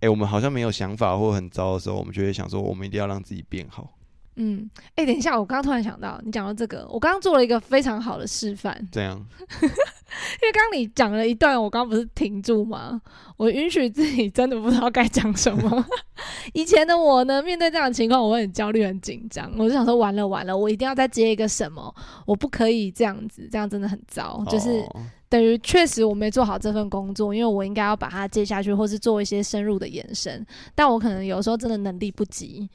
[0.04, 3.90] 哎、我们好像没有想法或很糟的时候，我们就会想说，我们一定要让自己变好。
[4.36, 4.70] 嗯。
[4.96, 9.18] 哎、等一下，我刚刚突然想到，你讲到这个，我刚刚做了一个非常好的示范，这样，
[9.62, 13.02] 因为刚刚你讲了一段，我刚刚不是停住吗？
[13.38, 15.86] 我允许自己真的不知道该讲什么。
[16.52, 24.82] 以前的我呢，面对这样的情况，我会很焦虑、很紧张，我就想说，完了完了，我一定要再接一个什么，我不可以这样子，这样真的很糟，就是。
[24.96, 25.02] 哦
[25.34, 32.70] 等于确实我没做好这份工作，因为我应该要把它接下去，或是做一些深入的延伸，但我可能有时候真的能力不及，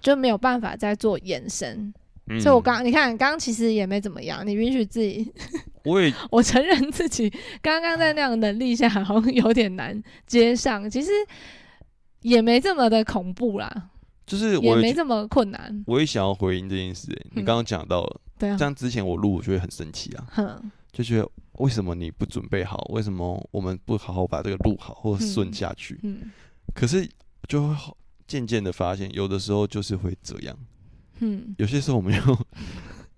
[0.00, 1.92] 就没有办法再做延伸。
[2.28, 5.30] 嗯所以我刚你看，刚刚其实也没怎么样，你允许自己，
[5.84, 11.10] 我也我承认自己刚刚在那样的能力下好像有点难接上，其实
[12.22, 13.90] 也没这么的恐怖啦，
[14.24, 17.26] 就是也没这么困难，我也想要回应这件事、欸。
[17.34, 21.28] 你嗯刚刚讲到了，对啊，像之前我录，我就会很生气啊，哼，就觉得
[21.62, 22.76] 为什么你不准备好？
[22.90, 25.98] 为什么我们不好好把这个录好或顺嗯下去？
[26.02, 26.30] 嗯
[26.74, 27.08] 可是
[27.48, 27.96] 就会好
[28.26, 30.56] 渐渐的发现，有的时候就是会这样。
[31.20, 32.38] 嗯，有些时候我们又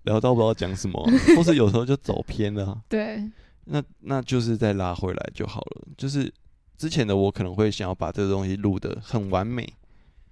[0.03, 3.23] 聊到不知道讲什么啊， 或是有时候就走偏了啊、对，
[3.65, 5.87] 那那就是再拉回来就好了。
[5.97, 6.31] 就是
[6.77, 9.67] 之前的我可能会想要把这个东西录得很完美，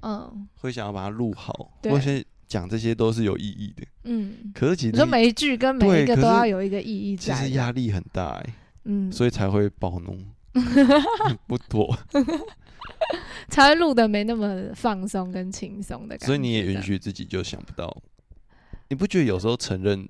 [0.01, 3.83] 嗯会想要把它录好，或是讲这些都是有意义的。
[4.03, 4.51] 嗯。
[4.53, 10.17] 可是其实你说每一句跟每一个都要有一个意义其在其，实压力很大哎、嗯，所以才会暴怒，
[11.47, 11.97] 不妥。
[13.49, 16.25] 才会录的没那么放松跟轻松的感觉。
[16.25, 18.01] 所以你也允许自己就想不到，
[18.89, 20.07] 你不觉得有时候承认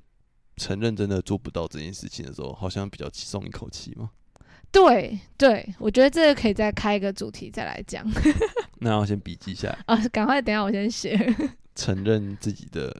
[0.57, 4.09] 承认真的做不到这件事情的时候，好像比较松一口气吗？
[4.71, 8.03] 对对，我觉得这个可以再开一个主题再来讲
[8.79, 9.95] 那我先笔记下来，啊！
[10.09, 11.15] 赶快，等一下我先写。
[11.75, 12.95] 承认自己的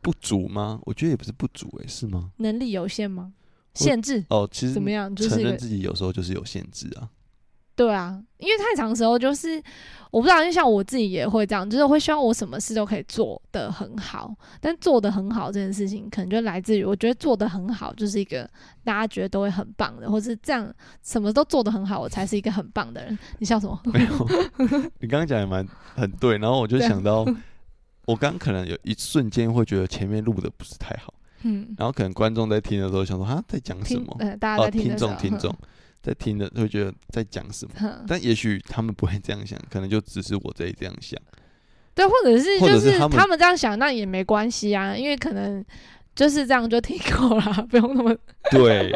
[0.00, 0.78] 不足吗？
[0.84, 2.30] 我觉得也不是不足、欸，是吗？
[2.38, 3.32] 能力有限吗？
[3.74, 5.14] 限制哦，其实怎么样？
[5.14, 7.08] 就是承认自己有时候就是有限制啊。
[7.76, 9.60] 对啊，因为太长时候就是
[10.12, 18.48] 我不知道，就像我自己也会这样，就是会希望我什么事都可以做得很好，但做得很好这件事情，可能就来自于我觉得做得很好就是一个
[18.84, 23.18] 大家觉得都会很棒的，或是这样什么都做得很好，我才是一个很棒的人。
[23.40, 23.76] 你笑什么？
[23.86, 24.28] 没有，
[25.00, 27.26] 你刚刚讲也蛮很对，然后我就想到，
[28.06, 31.12] 我刚可能有一瞬间会觉得前面录的不是太好，
[31.42, 34.16] 嗯，然后可能观众在听的时候想说，啊，在讲什么？
[34.20, 35.54] 呃，大家哦，在听众听众
[36.02, 38.04] 在听的会觉得在讲什么？
[38.06, 41.18] 但也许他们不会这样想，可能就只是我在这样想。
[41.94, 45.64] 对，或者是就是他们他们这样想，那也没关系啊，因为可能
[46.14, 48.16] 就是这样就听够了， 不用那么，
[48.50, 48.92] 对。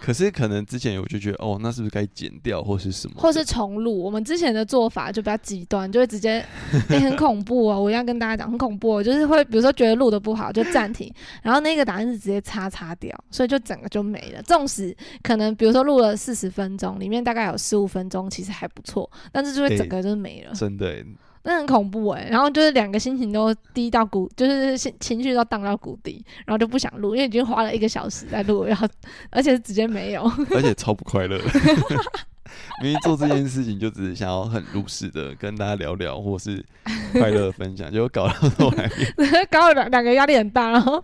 [0.00, 3.14] 可是可能之前我就觉得，哦，那是不是该剪掉或是什么？
[3.18, 4.02] 或是重录。
[4.02, 6.44] 我们之前的做法就比较极端，就会直接，
[6.88, 7.80] 哎、 很恐怖哦！
[7.80, 14.42] 我要跟大家讲，很恐怖、哦，就是会比如说觉得录的不好就暂停，然后那个答案是直接叉叉掉，所以就整个就没了。
[14.42, 20.54] 纵使可能比如说录了四十分钟，里面大概有十五分钟其实还不错，但是就会整个就没了。
[20.54, 21.04] 真的欸，
[21.42, 28.86] 那很恐怖哎、然后就是两个心情都低到谷，就是心情绪都荡到谷底，然后就不想录，因为已经花了一个小时在录，然后
[29.30, 30.22] 而且直接没有。
[30.54, 31.44] 而且超不快乐的。
[32.82, 36.64] 明明做这件事情就只是想要很入世的跟大家聊聊，或是
[37.12, 38.90] 快乐的分享，结果搞到后来。
[39.50, 41.02] 搞了两两个压力很大，然后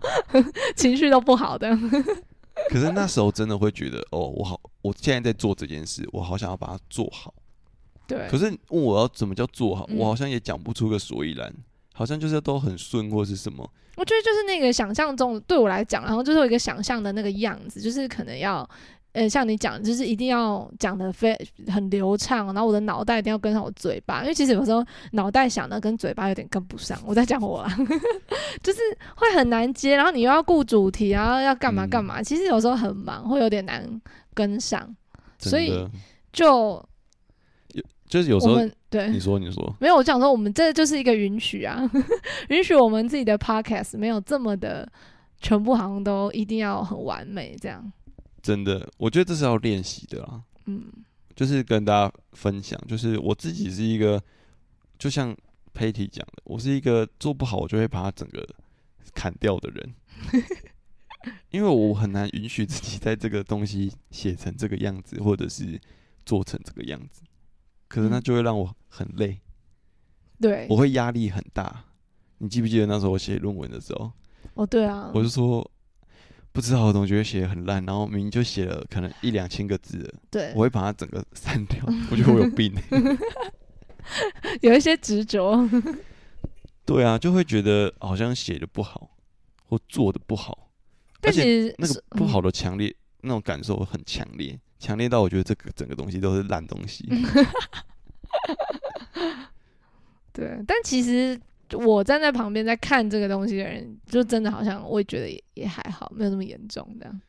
[0.74, 1.76] 情绪都不好的。
[2.70, 7.32] 可是那时候真的会觉得，哦，我好，我现在在做这件事，我好想要把它做好。
[8.06, 11.52] 对可，是问我要怎么叫做好，嗯我好像也讲不出个所以然，
[11.92, 13.68] 好像就是都很顺或是什么。
[13.96, 18.68] 我觉得就是那个想象中，对我来讲，然后就是有一个想象的那个样子，就是可能要。
[19.12, 21.34] 呃，像你讲，就是一定要讲的非
[21.68, 27.00] 很流畅，然后我的脑袋一定要跟上我嘴巴，因为其实有时候脑袋想的跟嘴巴有点跟不上。
[27.06, 27.74] 我在讲我啦，
[28.62, 28.80] 就是
[29.14, 33.88] 会很难接，然后你又要顾主题，然后要干嘛嗯干嘛，其实有时候很忙，会有点难
[34.34, 34.86] 跟上。
[35.38, 35.72] 所以
[36.30, 36.86] 就
[38.08, 38.56] 就是有时候
[38.88, 39.10] 对。
[39.10, 41.88] 你说你说，没有，我想说，我们这就是一个允许啊，
[42.50, 44.90] 允许我们自己的 podcast 没有这么的
[45.40, 47.92] 全部好像都一定要很完美这样。
[48.42, 50.42] 真的，我觉得这是要练习的啦。
[50.66, 50.84] 嗯，
[51.34, 54.22] 就是跟大家分享，就是我自己是一个，
[54.98, 55.36] 就像
[55.74, 58.46] Patty 讲的，我是一个做不好我就会把它整个
[59.14, 59.94] 砍掉的人，
[61.50, 65.80] 因为我很难允许自己在这个东西写成这个样子，或者是
[66.24, 67.22] 做成这个样子，
[67.88, 68.22] 可是那嗯。
[68.22, 69.40] 就会让我很累，
[70.40, 71.84] 对，我会压力很大。
[72.38, 74.12] 你记不记得那时候我写论文的时候，
[74.54, 75.68] 哦，对啊，我就说
[76.52, 80.52] 不知道我总觉得写的很烂，然后明明就写了可能一两千个字了，对。
[80.54, 83.18] 我，会把它整个删掉， 我觉得我有病、欸。
[84.62, 85.68] 有一些执着，
[86.86, 89.10] 对啊，就会觉得好像写的不好，
[89.64, 90.70] 或做的不好，
[91.22, 97.08] 而且但是那个不好的强烈、那种感受很强烈，强烈到我觉得这个整个东西都是烂东西。
[100.32, 101.40] 对，但其实
[101.72, 107.20] 我站在旁边在看这个东西的人，就真的好像我也觉得也也还好，没有那么严重这样。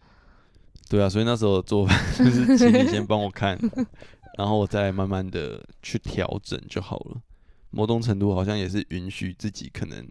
[0.89, 3.57] 对啊，所以那时候的做法就是请你先帮我看，
[4.37, 7.21] 然后我再慢慢的去调整就好了。
[7.69, 10.07] 某种程度好像也是允许自己可能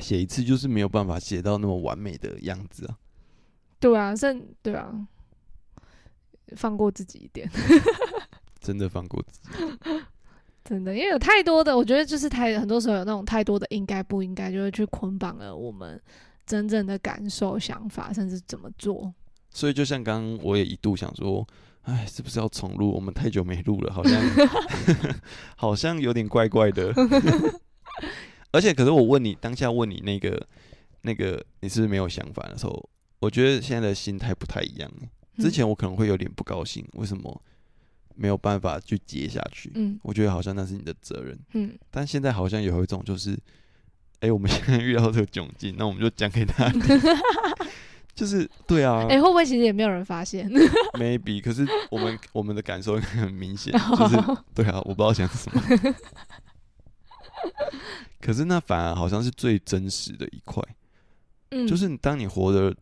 [0.00, 2.98] 写一次就是没有办法写到那么完美的样子啊。
[3.78, 4.92] 对啊，甚对啊，
[6.56, 7.50] 放过自己一点。
[8.60, 9.48] 真的放过自己，
[10.64, 15.98] 真的，因为有太多的，我觉得就是太很多时候有那种太多的应该不应该，就会去捆绑了我们
[16.44, 19.14] 真正的感受、想法，甚至怎么做。
[19.50, 21.46] 所以就像刚刚我也一度想说，
[21.82, 22.90] 哎，是不是要重录？
[22.92, 24.20] 我们太久没录了，好像
[25.56, 26.92] 好像有点怪怪的。
[28.52, 30.46] 而且，可是我问你，当下问你那个
[31.02, 35.08] 那个你是不是没有想法的时候，我觉得现在的心态不太一样欸。
[35.38, 37.42] 之前我可能会有点不高兴，为什么
[38.14, 39.70] 没有办法去接下去？
[39.74, 43.38] 嗯我觉得好像那是你的责任，嗯，但现在好像有一种就是，
[44.20, 46.82] 哎、我们现在遇到这个窘境，那我们就讲给他听。
[48.14, 50.50] 就是对啊，哎、会不会其实也没有人发现
[50.94, 54.16] ？maybe，可是我们我们的感受很明显，就是
[54.52, 55.62] 对啊，我不知道讲什么。
[58.20, 60.60] 可是那反而好像是最真实的一块，
[61.50, 62.74] 嗯，就是你当你活得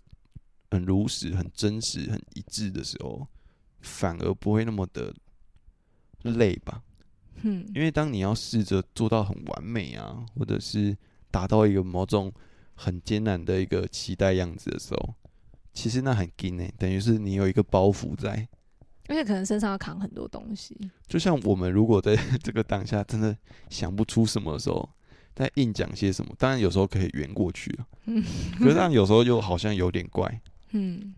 [0.77, 3.27] 很如实、很真实、很一致的时候，
[3.81, 5.15] 反而不会那么的
[6.23, 6.83] 累吧？
[7.43, 10.97] 嗯因为当你要试着做到很完美啊，或者是
[11.31, 12.33] 达到一个某种
[12.75, 15.15] 很艰难的一个期待样子的时候，
[15.73, 18.49] 其实那很紧诶、等于是你有一个包袱在。
[19.09, 20.77] 而且可能身上要扛很多东西。
[21.07, 23.37] 就像我们如果在 这个当下真的
[23.71, 24.89] 想不出什么的时候，
[25.35, 28.23] 在硬讲些什么，当然有时候可以圆过去啊，嗯
[28.59, 30.41] 可是但有时候又好像有点怪。
[30.71, 31.15] 嗯。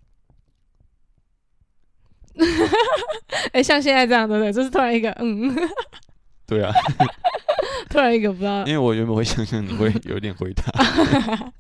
[3.53, 4.53] 哎、像现在这样，对不对？
[4.53, 5.55] 就是突然一个，嗯，
[6.47, 6.73] 对啊，
[7.91, 10.65] 突然一个不知道因，为我原本会想象你会有点回答，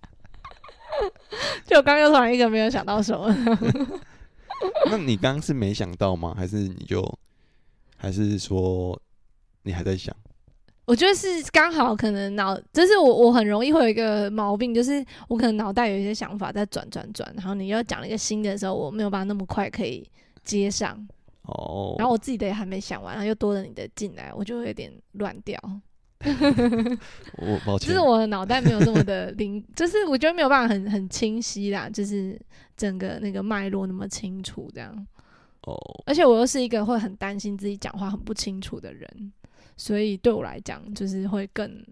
[1.66, 3.29] 就我刚刚又突然一个没有想到什么。
[4.90, 6.35] 那你刚刚是没想到吗？
[6.37, 7.18] 还是你就，
[7.96, 9.01] 还是说
[9.62, 10.14] 你还在想？
[10.88, 20.09] 我觉得是刚好可能脑，就是我我很容易会有一个毛病，就是我可能脑袋有一些想法在转转转，然后你要讲一个新的时候，我没有办法那么快可以
[20.44, 20.96] 接上，
[21.42, 25.61] 哦，然后我自己的也还没想完，然后又多了你的进来，我就会有点乱掉。
[27.37, 32.40] 我抱歉就是，我的脑袋没有这么的灵， 就是我觉得没有办法很很清晰啦，就是
[32.79, 35.07] 整个那个脉络那么清楚这样。
[35.64, 39.33] 哦，而且我又是一个会很担心自己讲话很不清楚的人，
[39.79, 41.83] 所以对我来讲就是会更，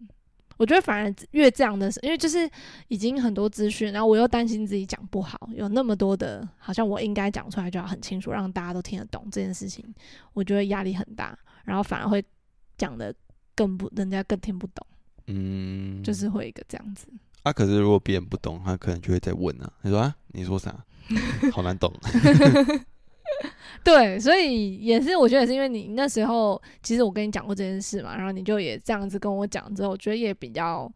[0.59, 2.51] 我觉得反而越这样的，因为就是
[2.89, 9.85] 已经很多资讯，然后我又担心自己讲不好，有那么多的，好像我应该讲出来就要很清楚，让大家都听得懂这件事情，
[10.35, 12.23] 我觉得压力很大，然后反而会
[12.77, 13.15] 讲的
[13.55, 14.87] 更不，人家更听不懂，
[15.29, 17.07] 嗯，就是会一个这样子。
[17.45, 20.85] 啊，可是如果别人不懂，他可能就会再问啊，你说啊，你说啥？
[21.53, 21.93] 好难懂。
[23.85, 30.91] 对，所以也是，我觉得也是因为你那时候，其实我跟你讲过这件事嘛，然后你就也这样子跟我讲之后，我觉得也比较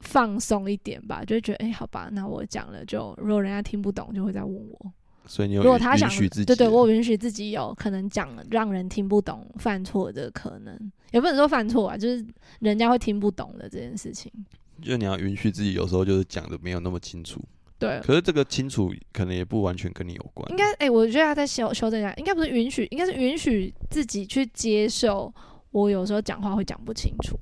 [0.00, 4.92] 放松一点吧，就觉得，哎、好吧，那我讲了就，如果人家听不懂，就会再问我。
[5.26, 12.24] 所以你有如果他想允许自己，对对，我允许自己有可能讲让人听不懂、犯错的可能，也不能说犯错啊，就是
[12.60, 14.32] 人家会听不懂的这件事情。
[14.80, 17.42] 就你要允许自己有时候就是讲的没有那么清楚，
[17.78, 20.56] 对，可是这个清楚可能也不完全跟你有关应。
[20.56, 25.32] 该哎、我觉得他在修修正一下，应该不是允许，应该是允许自己去接受。
[25.70, 27.38] 我有时候讲话会讲不清楚，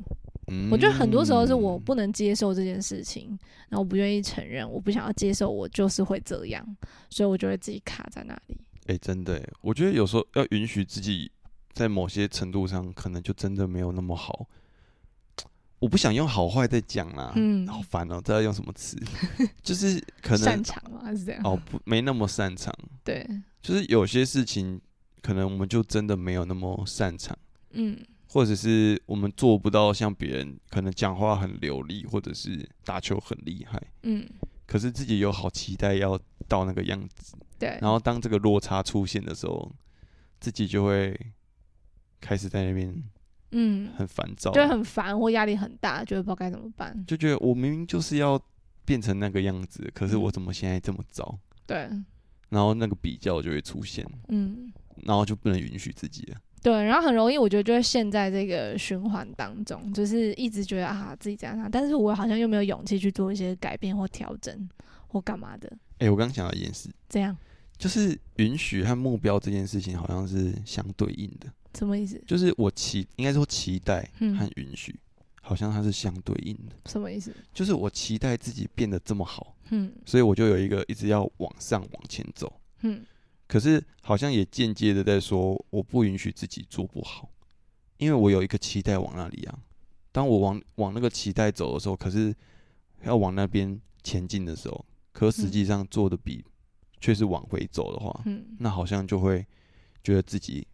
[0.49, 3.29] 嗯我觉得很多时候是我不能接受这件事情，
[3.68, 6.77] 然后我不愿意承认，我不想要接受，我就是会这样，
[7.09, 8.59] 所以我就会自己卡在那里。
[8.87, 11.31] 哎、真的耶，我觉得有时候要允许自己
[11.72, 14.46] 在某些程度上，可能就真的没有那么好。
[15.78, 18.96] 我不想用好坏在讲啦，嗯好烦哦、知道用什么词？
[19.62, 21.00] 就是可能擅长吗？
[21.04, 21.40] 还是这样？
[21.44, 22.74] 哦，不，没那么擅长。
[23.04, 23.26] 对，
[23.62, 24.80] 就是有些事情，
[25.20, 27.36] 可能我们就真的没有那么擅长，
[27.70, 34.28] 嗯或者是我们做不到像别人可能讲话很流利，或者是打球很厉害，嗯，
[34.66, 37.36] 可是自己有好期待要到那个样子。
[37.58, 39.72] 对，然后当这个落差出现的时候，
[40.40, 41.18] 自己就会
[42.20, 43.02] 开始在那边
[43.52, 47.04] 嗯，很烦躁，就很烦或压力很大，就会不知道该怎么办。
[47.06, 48.40] 就觉得我明明就是要
[48.85, 50.22] 变成那个样子，可是嗯。
[50.22, 51.38] 我怎么现在这么糟？
[51.66, 51.88] 对，
[52.48, 54.72] 然后那个比较就会出现，嗯。
[55.04, 56.37] 然后就不能允许自己了。
[56.62, 64.68] 对，然后很容易，我觉得就会陷在这个循环当中，就是一直觉得啊自己这样，但是我好像又没有勇气去做一些改变或调整
[65.06, 67.37] 或干嘛的，哎、我刚想到一件事，这样？
[67.76, 72.22] 就是允许和目标这件事情好像是相对应的，什么意思？
[72.26, 74.98] 就是我期应该说期待嗯和允许，
[75.42, 76.74] 好像它是相对应的。
[76.86, 77.34] 什么意思？
[77.52, 82.60] 就是我期待自己变得这么好，嗯所以我就有一个一直要往上往前走。
[82.82, 83.04] 嗯
[83.46, 87.30] 可是好像也间接的在说，我不允许自己做不好，
[87.98, 89.58] 因为我有一个期待往那里啊。
[90.10, 92.34] 当我往往那个期待走的时候，可是
[93.04, 96.44] 要往那边前进的时候，可实际上做的比
[97.00, 99.46] 却是往回走的话，嗯那好像就会
[100.02, 100.66] 觉得自己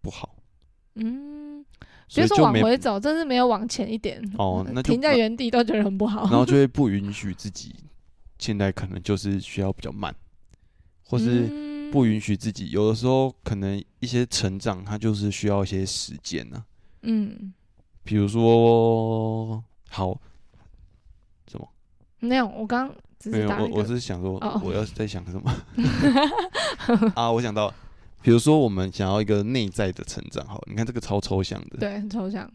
[0.00, 0.35] 不好，
[0.96, 1.64] 嗯，
[2.14, 4.22] 别说所以就没往回走，真是没有往前一点。
[4.38, 6.22] 哦那停在原地都觉得很不好。
[6.22, 7.74] 然后就会不允许 自己
[8.38, 10.14] 现在可能就是需要比较慢，
[11.04, 11.66] 或是嗯。
[11.92, 16.62] 不允许自己有的时候可能一些成长，它就是需要一些时间呢、
[17.02, 17.54] 嗯，
[18.02, 20.20] 比如说，好
[21.48, 21.68] 什么，
[22.18, 22.92] 没有，我刚
[23.24, 25.50] 没有，我我是想说哦，我要在想什么。
[27.14, 27.30] 啊？
[27.30, 27.72] 我想到，
[28.26, 32.52] 比如说我们想要一个内在的成长，好，你看这个超抽象的，对很抽象，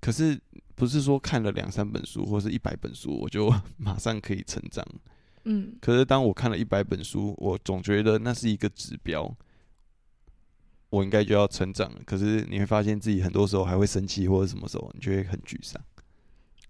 [0.00, 0.40] 可是
[0.74, 4.82] 不是说看了两三本书或是一百本书，我就马上可以成长。
[5.44, 9.30] 嗯可是当我看了一百本书，我总觉得那是一个指标，
[10.88, 12.00] 我应该就要成长了。
[12.06, 15.78] 可是你会发现自己很多时候还会生气，或者什么时候你就会很沮丧。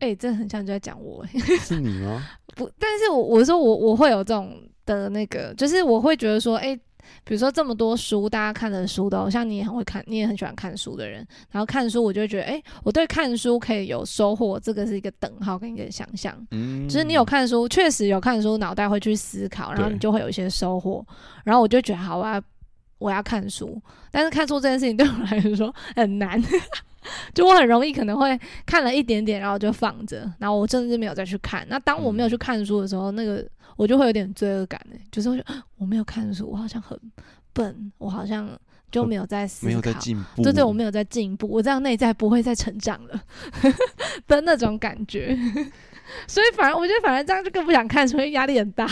[0.00, 2.26] 哎、这很像就在讲我、欸， 是你吗？
[2.56, 6.76] 不，但是我我说我我会有这种的那个，就是我会觉得说，哎、
[7.24, 16.34] 比如说这么多书，大家看的书都像你也很会看，你也很喜欢看书的人，然后看书我就觉得，哎、我对看书可以有收获，这个是一个等号跟一个想象。
[16.50, 21.04] 嗯，就是你有看书，确实有看书，脑袋会去思考，然后你就会有一些收获，
[21.44, 22.40] 然后我就觉得好我要
[23.00, 23.82] 我要看书，
[24.12, 26.40] 但是看书这件事情对我来说很难，
[27.34, 31.66] 就我很容易可能会看了一点点，然后就放着，然后我甚至没有再去看。
[31.68, 33.44] 那当我没有去看书的时候，那个
[33.76, 35.28] 我就会有点罪恶感呢、就是
[35.78, 36.96] 我没有看书，我好像很
[37.52, 38.48] 笨，我好像
[38.90, 40.42] 就没有在思考，没有在进步。
[40.42, 43.22] 对对，我没有在进步，我这样内在不会再成长了
[44.28, 45.34] 的那种感觉。
[46.26, 48.84] 所以反而我觉得反而这样就更不想看，所以压力很大。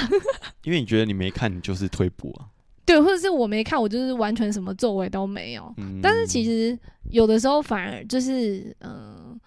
[0.62, 2.46] 因为你觉得你没看，你就是退步啊。
[2.88, 5.70] 对，或者是我没看，我就是完全什么作为都没有。
[5.76, 6.76] 嗯，但是其实
[7.10, 9.38] 有的时候反而就是，嗯、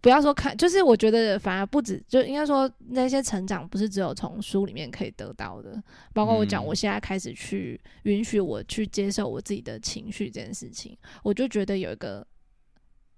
[0.00, 5.82] 不要说看，就是我觉得反而不止，就应该说那些成长不是只有从书里面可以得到的，
[6.12, 12.24] 包括我讲，嗯我现在开始去允许我去接受我自己的情绪这件事情，我就觉得有一个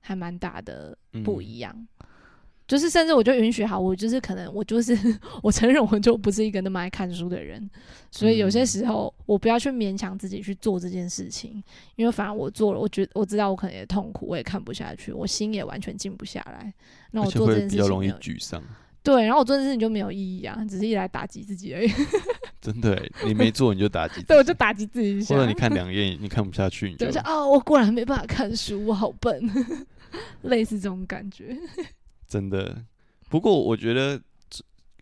[0.00, 1.86] 还蛮大的嗯不一样。
[2.66, 4.96] 就是甚至我就允许好，我就是可能我就是
[5.42, 7.70] 我承认我就不是一个那么爱看书的人，
[8.10, 11.62] 所以有些嗯时候我不要去勉强自己去做这件事情，
[11.94, 16.72] 因为反而我做了，我觉得我知道我可能也痛苦，我也看不下去，我心也完全静不下来。
[17.12, 18.62] 那我做这件事情比较容易沮丧。
[19.04, 21.88] 对，然后我做这件事情就没有意义啊，只是一来打击自己而已。
[22.60, 25.36] 真的欸，你没做你就打击 对，我就打击自己一下。
[25.36, 29.48] 或者你看两页你看不下去，你就对，就哦，我果然没办法看书，我好笨，
[30.42, 31.56] 类似这种感觉。
[32.26, 32.84] 真的。
[33.28, 34.20] 不过我觉得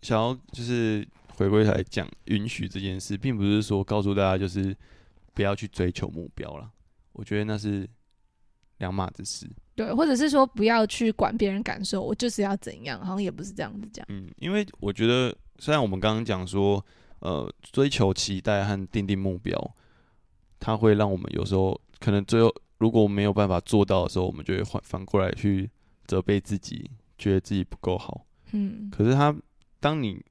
[0.03, 4.77] 想要就是回归来讲允许这件事，并不是说告诉大家就是
[5.33, 6.71] 不要去追求目标了。
[7.13, 7.89] 我觉得那是
[8.79, 9.49] 两码子事。
[9.77, 14.07] 对，或者是说不要去管别人感受，我就是要怎样，好像也不是这样子讲。
[14.09, 16.85] 嗯，因为我觉得虽然我们刚刚讲说，
[17.19, 19.75] 呃，追求期待和定定目标，
[20.61, 25.69] 它会让我们有时候可能最后如果没有办法做到的时候，我们就会反反过来去
[26.07, 26.89] 责备自己，
[27.19, 28.27] 觉得自己不够好。
[28.53, 29.35] 嗯，可是他，
[29.81, 30.23] 当你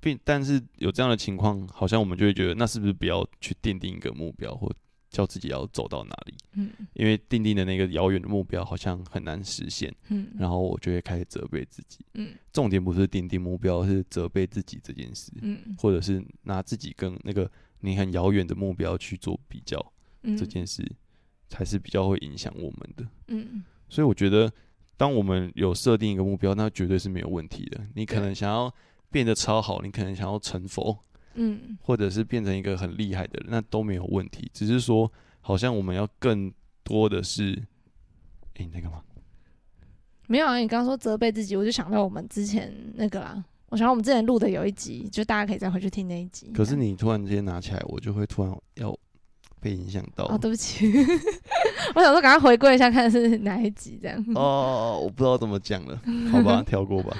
[0.00, 4.72] 并但是有这样的情况，好像我们就会觉得，那是不是不要去定定一个目标，或
[5.10, 6.34] 叫自己要走到哪里？
[6.54, 12.04] 嗯因为定定的那个遥远的目标好像很难实现，嗯然后我就会开始责备自己。
[12.14, 17.50] 嗯重点不是定定目标，是责备自己这件事，嗯或者是拿自己跟那个
[17.80, 20.84] 你很遥远的目标去做比较，嗯，这件事
[21.48, 23.06] 才是比较会影响我们的。
[23.28, 24.52] 嗯所以我觉得，
[25.00, 27.80] 当我们有设定一个目标，那绝对是没有问题的。
[27.94, 28.70] 你可能想要
[29.10, 30.94] 变得超好，你可能想要成佛，
[31.36, 34.50] 嗯或者是变成一个很厉害的人，那都没有问题。
[34.52, 36.52] 只是说，好像我们要更
[36.84, 37.54] 多的是，
[38.56, 39.02] 诶、你在干嘛？
[40.26, 43.42] 没有啊，你刚刚说责备自己，我就想到我们之前那个啦。
[43.70, 46.52] 我想到我们之前录的有一集，就大家可以再回去听那一集。
[46.52, 48.94] 可是你突然之间拿起来，我就会突然要
[49.60, 50.24] 被影响到。
[50.26, 50.86] 哦，对不起，
[51.94, 54.24] 我想说赶快回归一下，看是哪一集这样。
[54.34, 56.00] 哦，我不知道怎么讲了，
[56.30, 57.16] 好吧， 跳过吧。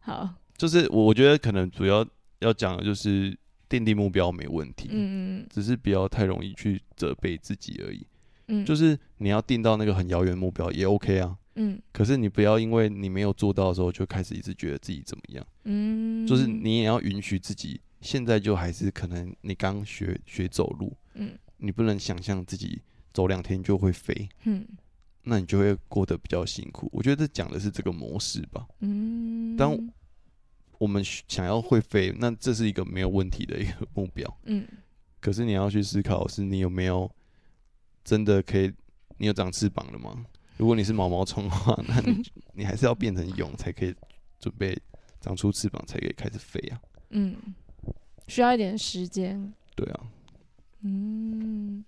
[0.00, 2.06] 好，就是我我觉得可能主要
[2.40, 3.36] 要讲的就是
[3.68, 8.06] 定定目标没问题，嗯只是不要太容易去责备自己而已。
[8.48, 22.82] 嗯，就是你要定到那个很遥远目标也 OK 啊，嗯可是你不要因为你没有做到的时候就开始一直觉得自己怎么样，嗯，就是你也要允许自己现在就还是可能你刚学学走路，嗯你不能想象自己
[23.12, 24.64] 走两天就会飞，嗯
[25.22, 26.88] 那你就会过得比较辛苦。
[26.92, 28.66] 我觉得这讲的是这个模式吧。
[28.80, 29.74] 嗯，当
[30.76, 34.38] 我们想要会飞，那这是一个没有问题的一个目标。
[34.44, 34.66] 嗯
[35.20, 37.10] 可是你要去思考，是你有没有
[38.04, 38.70] 真的可以，
[39.16, 40.26] 你有长翅膀了吗？
[40.58, 43.94] 如果你是毛毛虫的话， 那你你还是要变成蛹才可以
[44.38, 44.78] 准备
[45.22, 46.78] 长出翅膀，才可以开始飞啊。
[47.10, 47.34] 嗯，
[48.26, 49.52] 需要一点时间。
[49.74, 50.00] 对啊，
[50.82, 51.84] 嗯，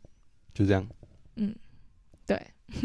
[0.52, 0.86] 就这样。
[1.36, 1.54] 嗯
[2.26, 2.40] 对。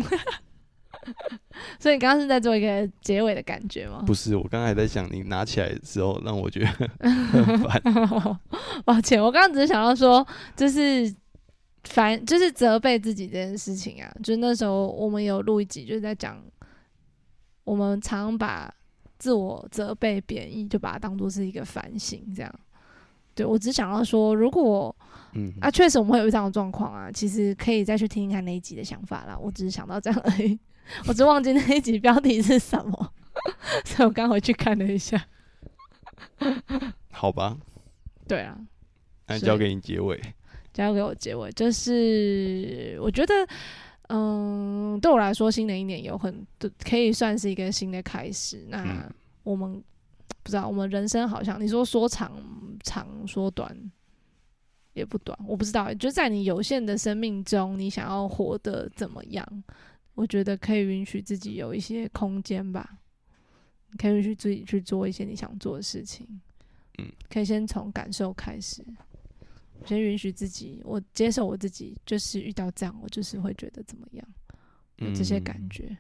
[1.80, 4.04] 所以你刚刚是在做一个结尾的感觉吗？
[4.06, 6.68] 不是，我刚才还在想，你拿起来的时候让我觉得
[7.10, 7.82] 很烦。
[8.86, 10.26] 抱歉，我刚刚只是想要说，
[10.56, 11.12] 就是
[11.86, 14.14] 烦，就是责备自己这件事情啊。
[14.22, 16.40] 就是那时候我们有录一集，就是在讲，
[17.64, 18.72] 我们常把
[19.18, 22.60] 自我责备贬义，就把它当做是一个反省，这样。
[23.42, 24.96] 对我只想要说，如果
[25.34, 29.36] 嗯，啊，确实我们会有这样的状况啊，其实可以再去听听看那一集的想法啦。
[29.36, 30.60] 我只是想到这样而已，
[31.08, 33.14] 我只忘记那一集标题是什么，
[33.84, 35.26] 所以我刚回去看了一下。
[37.12, 37.58] 好吧，
[38.28, 38.56] 对啊，
[39.28, 40.22] 那交给你结尾。
[40.72, 43.34] 交给我结尾，就是我觉得，
[44.10, 48.66] 嗯，对我来说，新的一年有很多可以算是一个新的开始。
[48.70, 49.12] 那嗯
[49.44, 49.84] 我们
[50.44, 52.32] 不知道，我们人生好像你说说长
[52.84, 53.76] 长，说短
[54.94, 55.94] 也不短，我不知道。
[55.94, 59.64] 就在你有限的生命中，你想要活得怎么样？
[60.16, 62.98] 我觉得可以允许自己有一些空间吧，
[63.90, 66.28] 你可以允许自己去做一些你想做的事情。
[66.98, 68.86] 嗯，可以先从感受开始。
[69.86, 74.28] 先允许自己，我接受我自己，就是遇到这样，我就是会觉得怎么样，
[74.98, 75.98] 有这些感嗯觉。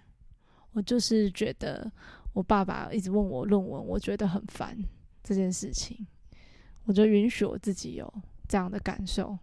[0.73, 1.91] 我就是觉得
[2.33, 4.77] 我爸爸一直问我论文，我觉得很烦
[5.23, 6.07] 这件事情，
[6.85, 8.13] 我就允许我自己有
[8.47, 9.37] 这样的感受。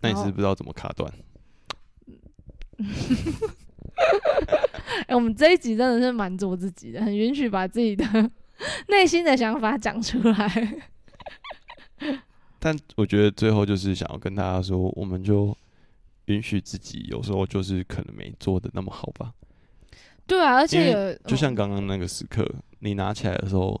[0.00, 1.12] 那你是不知道怎么卡断？
[5.06, 8.04] 哎、我们这一集真的是蛮做自己的，很允许把自己的
[8.88, 10.82] 内心的想法讲出来。
[12.58, 15.56] 但我觉得最后就是想要跟大家说，我们就
[16.26, 19.32] 允许自己有时候就是可能没做的那么好吧。
[20.26, 22.48] 对啊，而且有就像嗯刚刚那个时刻，
[22.80, 23.80] 你拿起来的时候，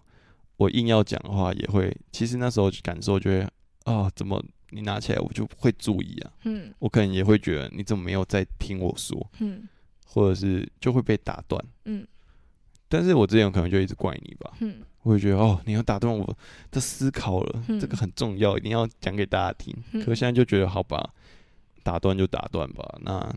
[0.56, 3.48] 我硬要讲的话，也会其实那时候感受就会
[3.84, 6.72] 啊，怎么你拿起来我就会注意啊，嗯。
[6.78, 9.68] 我可能也会觉得你怎么没有在听我说，嗯。
[10.06, 11.64] 或者是就会被打断。
[11.84, 12.06] 嗯。
[12.88, 14.76] 但是我之前可能就一直怪你吧，嗯。
[15.02, 16.36] 我会觉得哦，你要打断我
[16.70, 17.80] 的思考了，嗯。
[17.80, 19.74] 这个很重要，一定要讲给大家听。
[19.92, 20.00] 嗯。
[20.04, 21.10] 可是现在就觉得好吧，
[21.82, 23.34] 打断就打断吧，那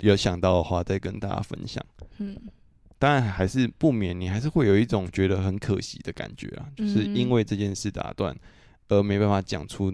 [0.00, 1.84] 有想到的话再跟大家分享。
[2.18, 2.36] 嗯
[3.00, 8.36] 当然还是不免你还是会有一种觉得很可惜的感觉啊，就是嗯因为这件事打断，
[8.88, 9.92] 而没办法讲出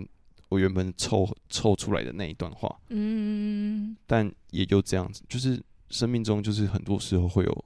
[0.48, 2.74] 我原本凑凑出来的那一段话。
[2.88, 7.64] 嗯但也就这样子，就是生命中就是很多时候会有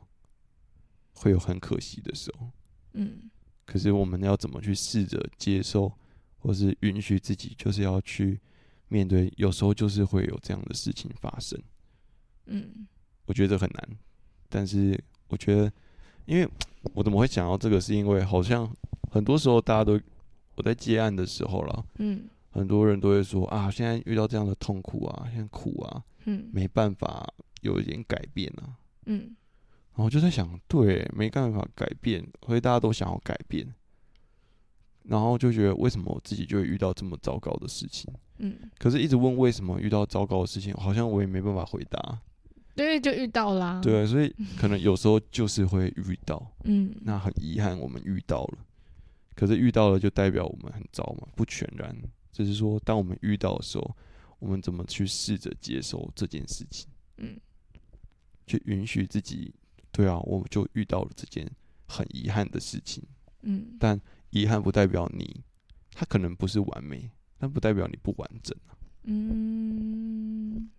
[1.14, 2.51] 会有很可惜的时候，
[2.95, 3.30] 嗯
[3.64, 5.93] 可是我们要怎么去试着接受，
[6.39, 8.41] 或是允许自己，就是要去
[8.89, 11.57] 面对，有时候就是会有这样的事情发生。
[12.49, 12.86] 嗯
[13.26, 13.88] 我觉得很难，
[14.49, 15.70] 但是我觉得，
[16.24, 16.49] 因为
[16.94, 18.68] 我怎么会想到这个，是因为好像
[19.11, 20.01] 很多时候大家都
[20.57, 27.26] 我在接案的时候了，嗯很多人都会说啊，现在遇到这样的痛苦啊，现在苦啊，嗯没办法
[27.61, 28.76] 有一点改变啊。
[29.07, 29.36] 嗯
[29.94, 33.66] 然后就在想，对，没办法改变，所以大家都想要改变，
[35.03, 38.09] 然后就觉得为什么我自己就会遇到这么糟糕的事情？
[38.38, 42.20] 嗯，可是，一直问为什么遇到糟糕的事情，好像我也没办法回答。
[42.79, 48.59] 对，就遇到啦。，对，所以可能有时候就是会遇到，嗯那很遗憾我们遇到了，
[49.35, 51.26] 可是遇到了就代表我们很糟嘛？
[51.35, 51.93] 不全然，
[52.31, 53.97] 只是说当我们遇到的时候，
[54.39, 57.37] 我们怎么去试着接受这件事情，嗯
[58.47, 59.53] 去允许自己，
[59.91, 61.51] 对啊，我就遇到了这件
[61.89, 63.03] 很遗憾的事情。
[63.43, 64.01] 嗯但
[64.31, 65.43] 遗憾不代表你，
[65.93, 68.79] 它可能不是完美，但不代表你不完整啊。
[69.03, 70.70] 嗯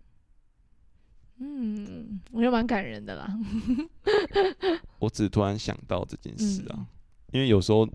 [1.42, 3.38] 嗯，我觉得蛮感人的啦。
[5.00, 6.86] 我只突然想到这件事啊，嗯
[7.32, 7.88] 因为有时候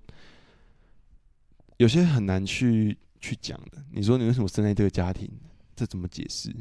[1.77, 3.83] 有些很难去去讲的。
[3.91, 5.29] 你说你为什么生在这个家庭，
[5.75, 6.53] 这怎么解释？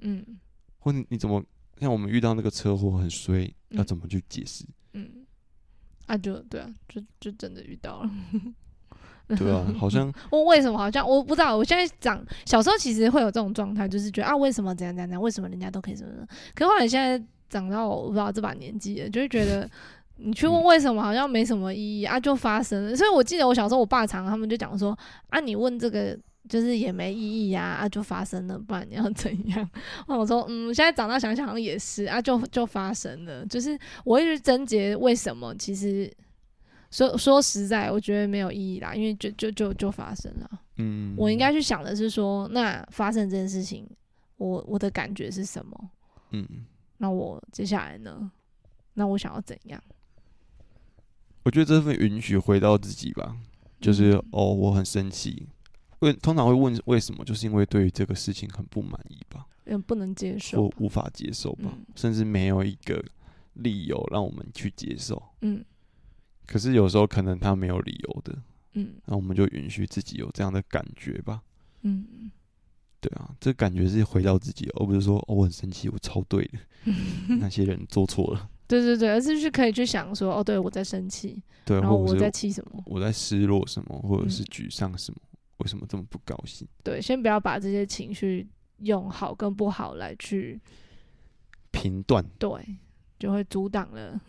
[0.00, 0.38] 嗯
[0.78, 1.42] 或你你怎么
[1.80, 4.64] 像我们遇到那个车祸很衰，要嗯怎么去解释？
[4.92, 5.26] 嗯，
[6.06, 8.10] 啊就对啊，就就真的遇到了。
[9.28, 16.26] 对啊， 好像我为什么好像我不知道，我现在长小时候其实会有这种状态，就是觉得啊，为什么怎样怎样怎样，为什么人家都可以什么什么？
[16.54, 19.68] 可是后来现在长到我不知道这把年纪了，就会觉得
[20.16, 22.94] 你去问嗯为什么好像没什么意义啊，就发生了。
[22.94, 24.96] 所以我记得我小时候，我爸常他们就讲说
[25.30, 26.18] 啊，你问这个。
[26.48, 29.68] 就是也没意义呀、啊，就发生了，不然你要怎样？
[30.06, 33.44] 我说，嗯，现在长大想想好像也是啊，就就发生了。
[33.46, 36.08] 就是我一直贞洁为什么，其实
[36.96, 40.50] 说说实在，我觉得没有意义啦，因为就就就就发生了。
[40.78, 43.86] 嗯，我应该去想的是说，那发生这件事情，
[44.38, 45.90] 我我的感觉是什么？
[46.30, 46.48] 嗯，
[46.96, 48.32] 那我接下来呢？
[48.94, 49.78] 那我想要怎样？
[51.42, 53.36] 我觉得这份允许回到自己吧，
[53.78, 55.46] 就是、嗯哦，我很生气。
[55.98, 60.74] 问通常会问为什么，就是因为对于这个事情很不满意吧，嗯，不能接受或。
[60.78, 63.04] 无法接受吧，嗯甚至没有一个
[63.52, 65.22] 理由让我们去接受。
[65.42, 65.62] 嗯
[66.46, 68.38] 可是有时候可能他没有理由的，
[68.74, 71.42] 嗯那我们就允许自己有这样的感觉吧。
[71.82, 72.30] 嗯
[72.98, 76.58] 对啊，这感觉是回到自己，而不是说哦我很生气，我超对的，
[77.38, 82.82] 那些人做错了，对对对，而是去可以去想说，哦，对我在生气，对，然后我在气什么？
[82.86, 85.20] 我在失落什么，或者是嗯沮丧什么，
[85.58, 86.66] 为什么这么不高兴？
[86.82, 90.60] 对，先不要把这些情绪用好跟不好来去
[91.70, 92.50] 评断，对，
[93.18, 94.20] 就会阻挡了。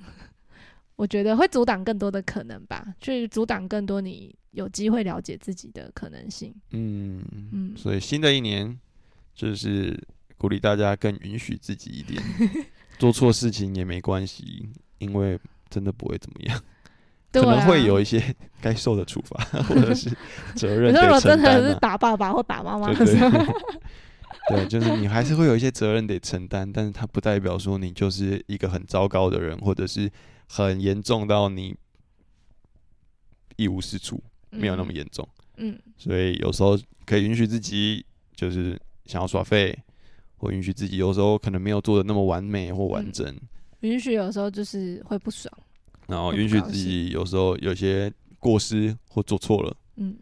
[0.97, 6.53] 我觉得会阻挡更多的可能吧，去阻挡更多你有机会了解自己的可能性。
[6.71, 7.23] 嗯
[7.53, 8.77] 嗯所以新的一年
[9.33, 9.97] 就是
[10.37, 12.21] 鼓励大家更允许自己一点，
[12.99, 14.67] 做错事情也没关系，
[14.97, 15.39] 因为
[15.69, 16.61] 真的不会怎么样，
[17.31, 18.21] 对可能会啊有一些
[18.59, 20.09] 该受的处罚或者是
[20.55, 21.79] 责任有时候我真的是。
[21.79, 23.29] 打爸爸或打妈妈的时候，
[24.49, 30.09] 对，就是你还是会有一些责任得承担，但是它不代表说你就是一个很糟糕的人，或者是
[30.47, 31.75] 很严重到你
[33.55, 35.27] 一无是处，没有那么严重。
[35.57, 39.77] 嗯所以有时候可以允许自己就是想要耍废，
[40.37, 43.35] 或允许自己有时候可能没有做的那么完美或完嗯整，
[43.79, 45.51] 允许有时候就是会不爽。
[46.07, 50.15] 然后允许自己有时候有些过失或做错了，嗯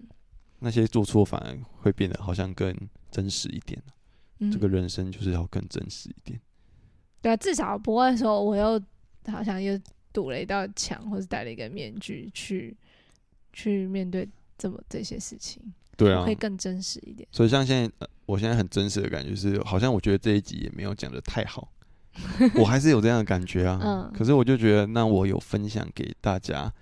[0.60, 2.76] 那些做错反而会变得好像更
[3.12, 3.82] 真实一点。
[4.40, 6.40] 嗯，这个人生就是要更真实一点。
[7.22, 8.82] 对啊，至少不会说我又
[9.28, 9.80] 好像又
[10.16, 12.74] 堵了一道墙，或是戴了一个面具去
[13.52, 14.26] 去面对
[14.58, 15.62] 这么这些事情，
[15.98, 17.28] 对啊会，更真实一点。
[17.34, 21.70] 所以像现在，呃我现在很真实的感觉是，好像我觉得这一集也没有讲的太好，
[22.56, 23.78] 我还是有这样的感觉啊。
[23.84, 26.74] 嗯可是我就觉得，那我有分享给大家，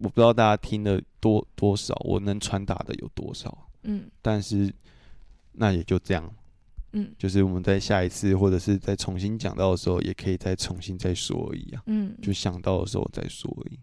[0.00, 3.66] 我不知道大家听的多多少，我能传达的有多少。
[3.84, 4.74] 嗯但是
[5.52, 6.34] 那也就这样。
[6.92, 11.84] 嗯就是我们在下一次或者是再重新讲到的时候，也可以再重新再说一样啊。
[11.86, 13.78] 嗯，就想到的时候再说而已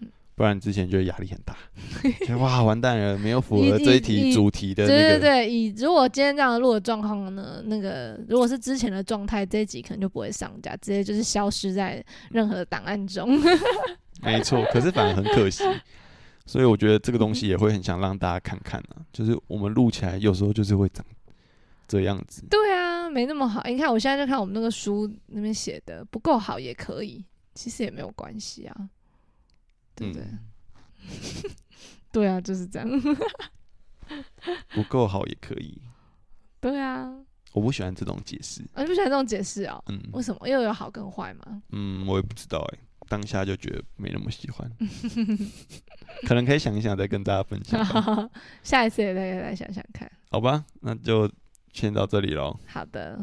[0.00, 0.08] 嗯。
[0.34, 1.56] 不然之前就压力很大，
[2.40, 5.20] 哇完蛋了，没有符合这一题主题的对对那个。
[5.20, 13.38] 对，以如果今天这样录的状况呢，那个如果是之前的状态，这一集可能就不会上架，直接就是消失在任何的档案中。
[14.22, 15.64] 没错，可是反而很可惜。
[16.46, 21.04] 所以我觉得这个东西也会很想让大家看看啊，就是我们录起来有时候就是会长
[22.00, 22.46] 这样子。
[22.48, 23.62] 对啊，没那么好。
[23.64, 27.24] 你看我现在就看我们那个书那边写的不够好也可以，
[27.54, 28.88] 其实也没有关系啊，
[29.94, 30.22] 对不对？
[30.22, 30.38] 嗯
[32.12, 32.88] 对啊，就是这样。
[34.74, 35.80] 不够好也可以。
[36.60, 37.10] 对啊，
[37.52, 38.62] 我不喜欢这种解释。
[38.74, 39.82] 啊，你不喜欢这种解释哦？
[39.88, 40.48] 嗯为什么？
[40.48, 41.62] 又有好跟坏吗？
[41.70, 42.78] 嗯，我也不知道哎、
[43.08, 44.70] 当下就觉得没那么喜欢，
[46.26, 48.30] 可能可以想一想再跟大家分享。
[48.62, 50.10] 下一次也再来想想看。
[50.30, 51.30] 好吧，那就
[51.72, 53.18] 先到这里喽，好的，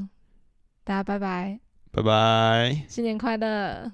[0.84, 1.60] 大家拜拜，
[1.91, 2.86] 拜拜。
[2.88, 3.91] 新年快乐。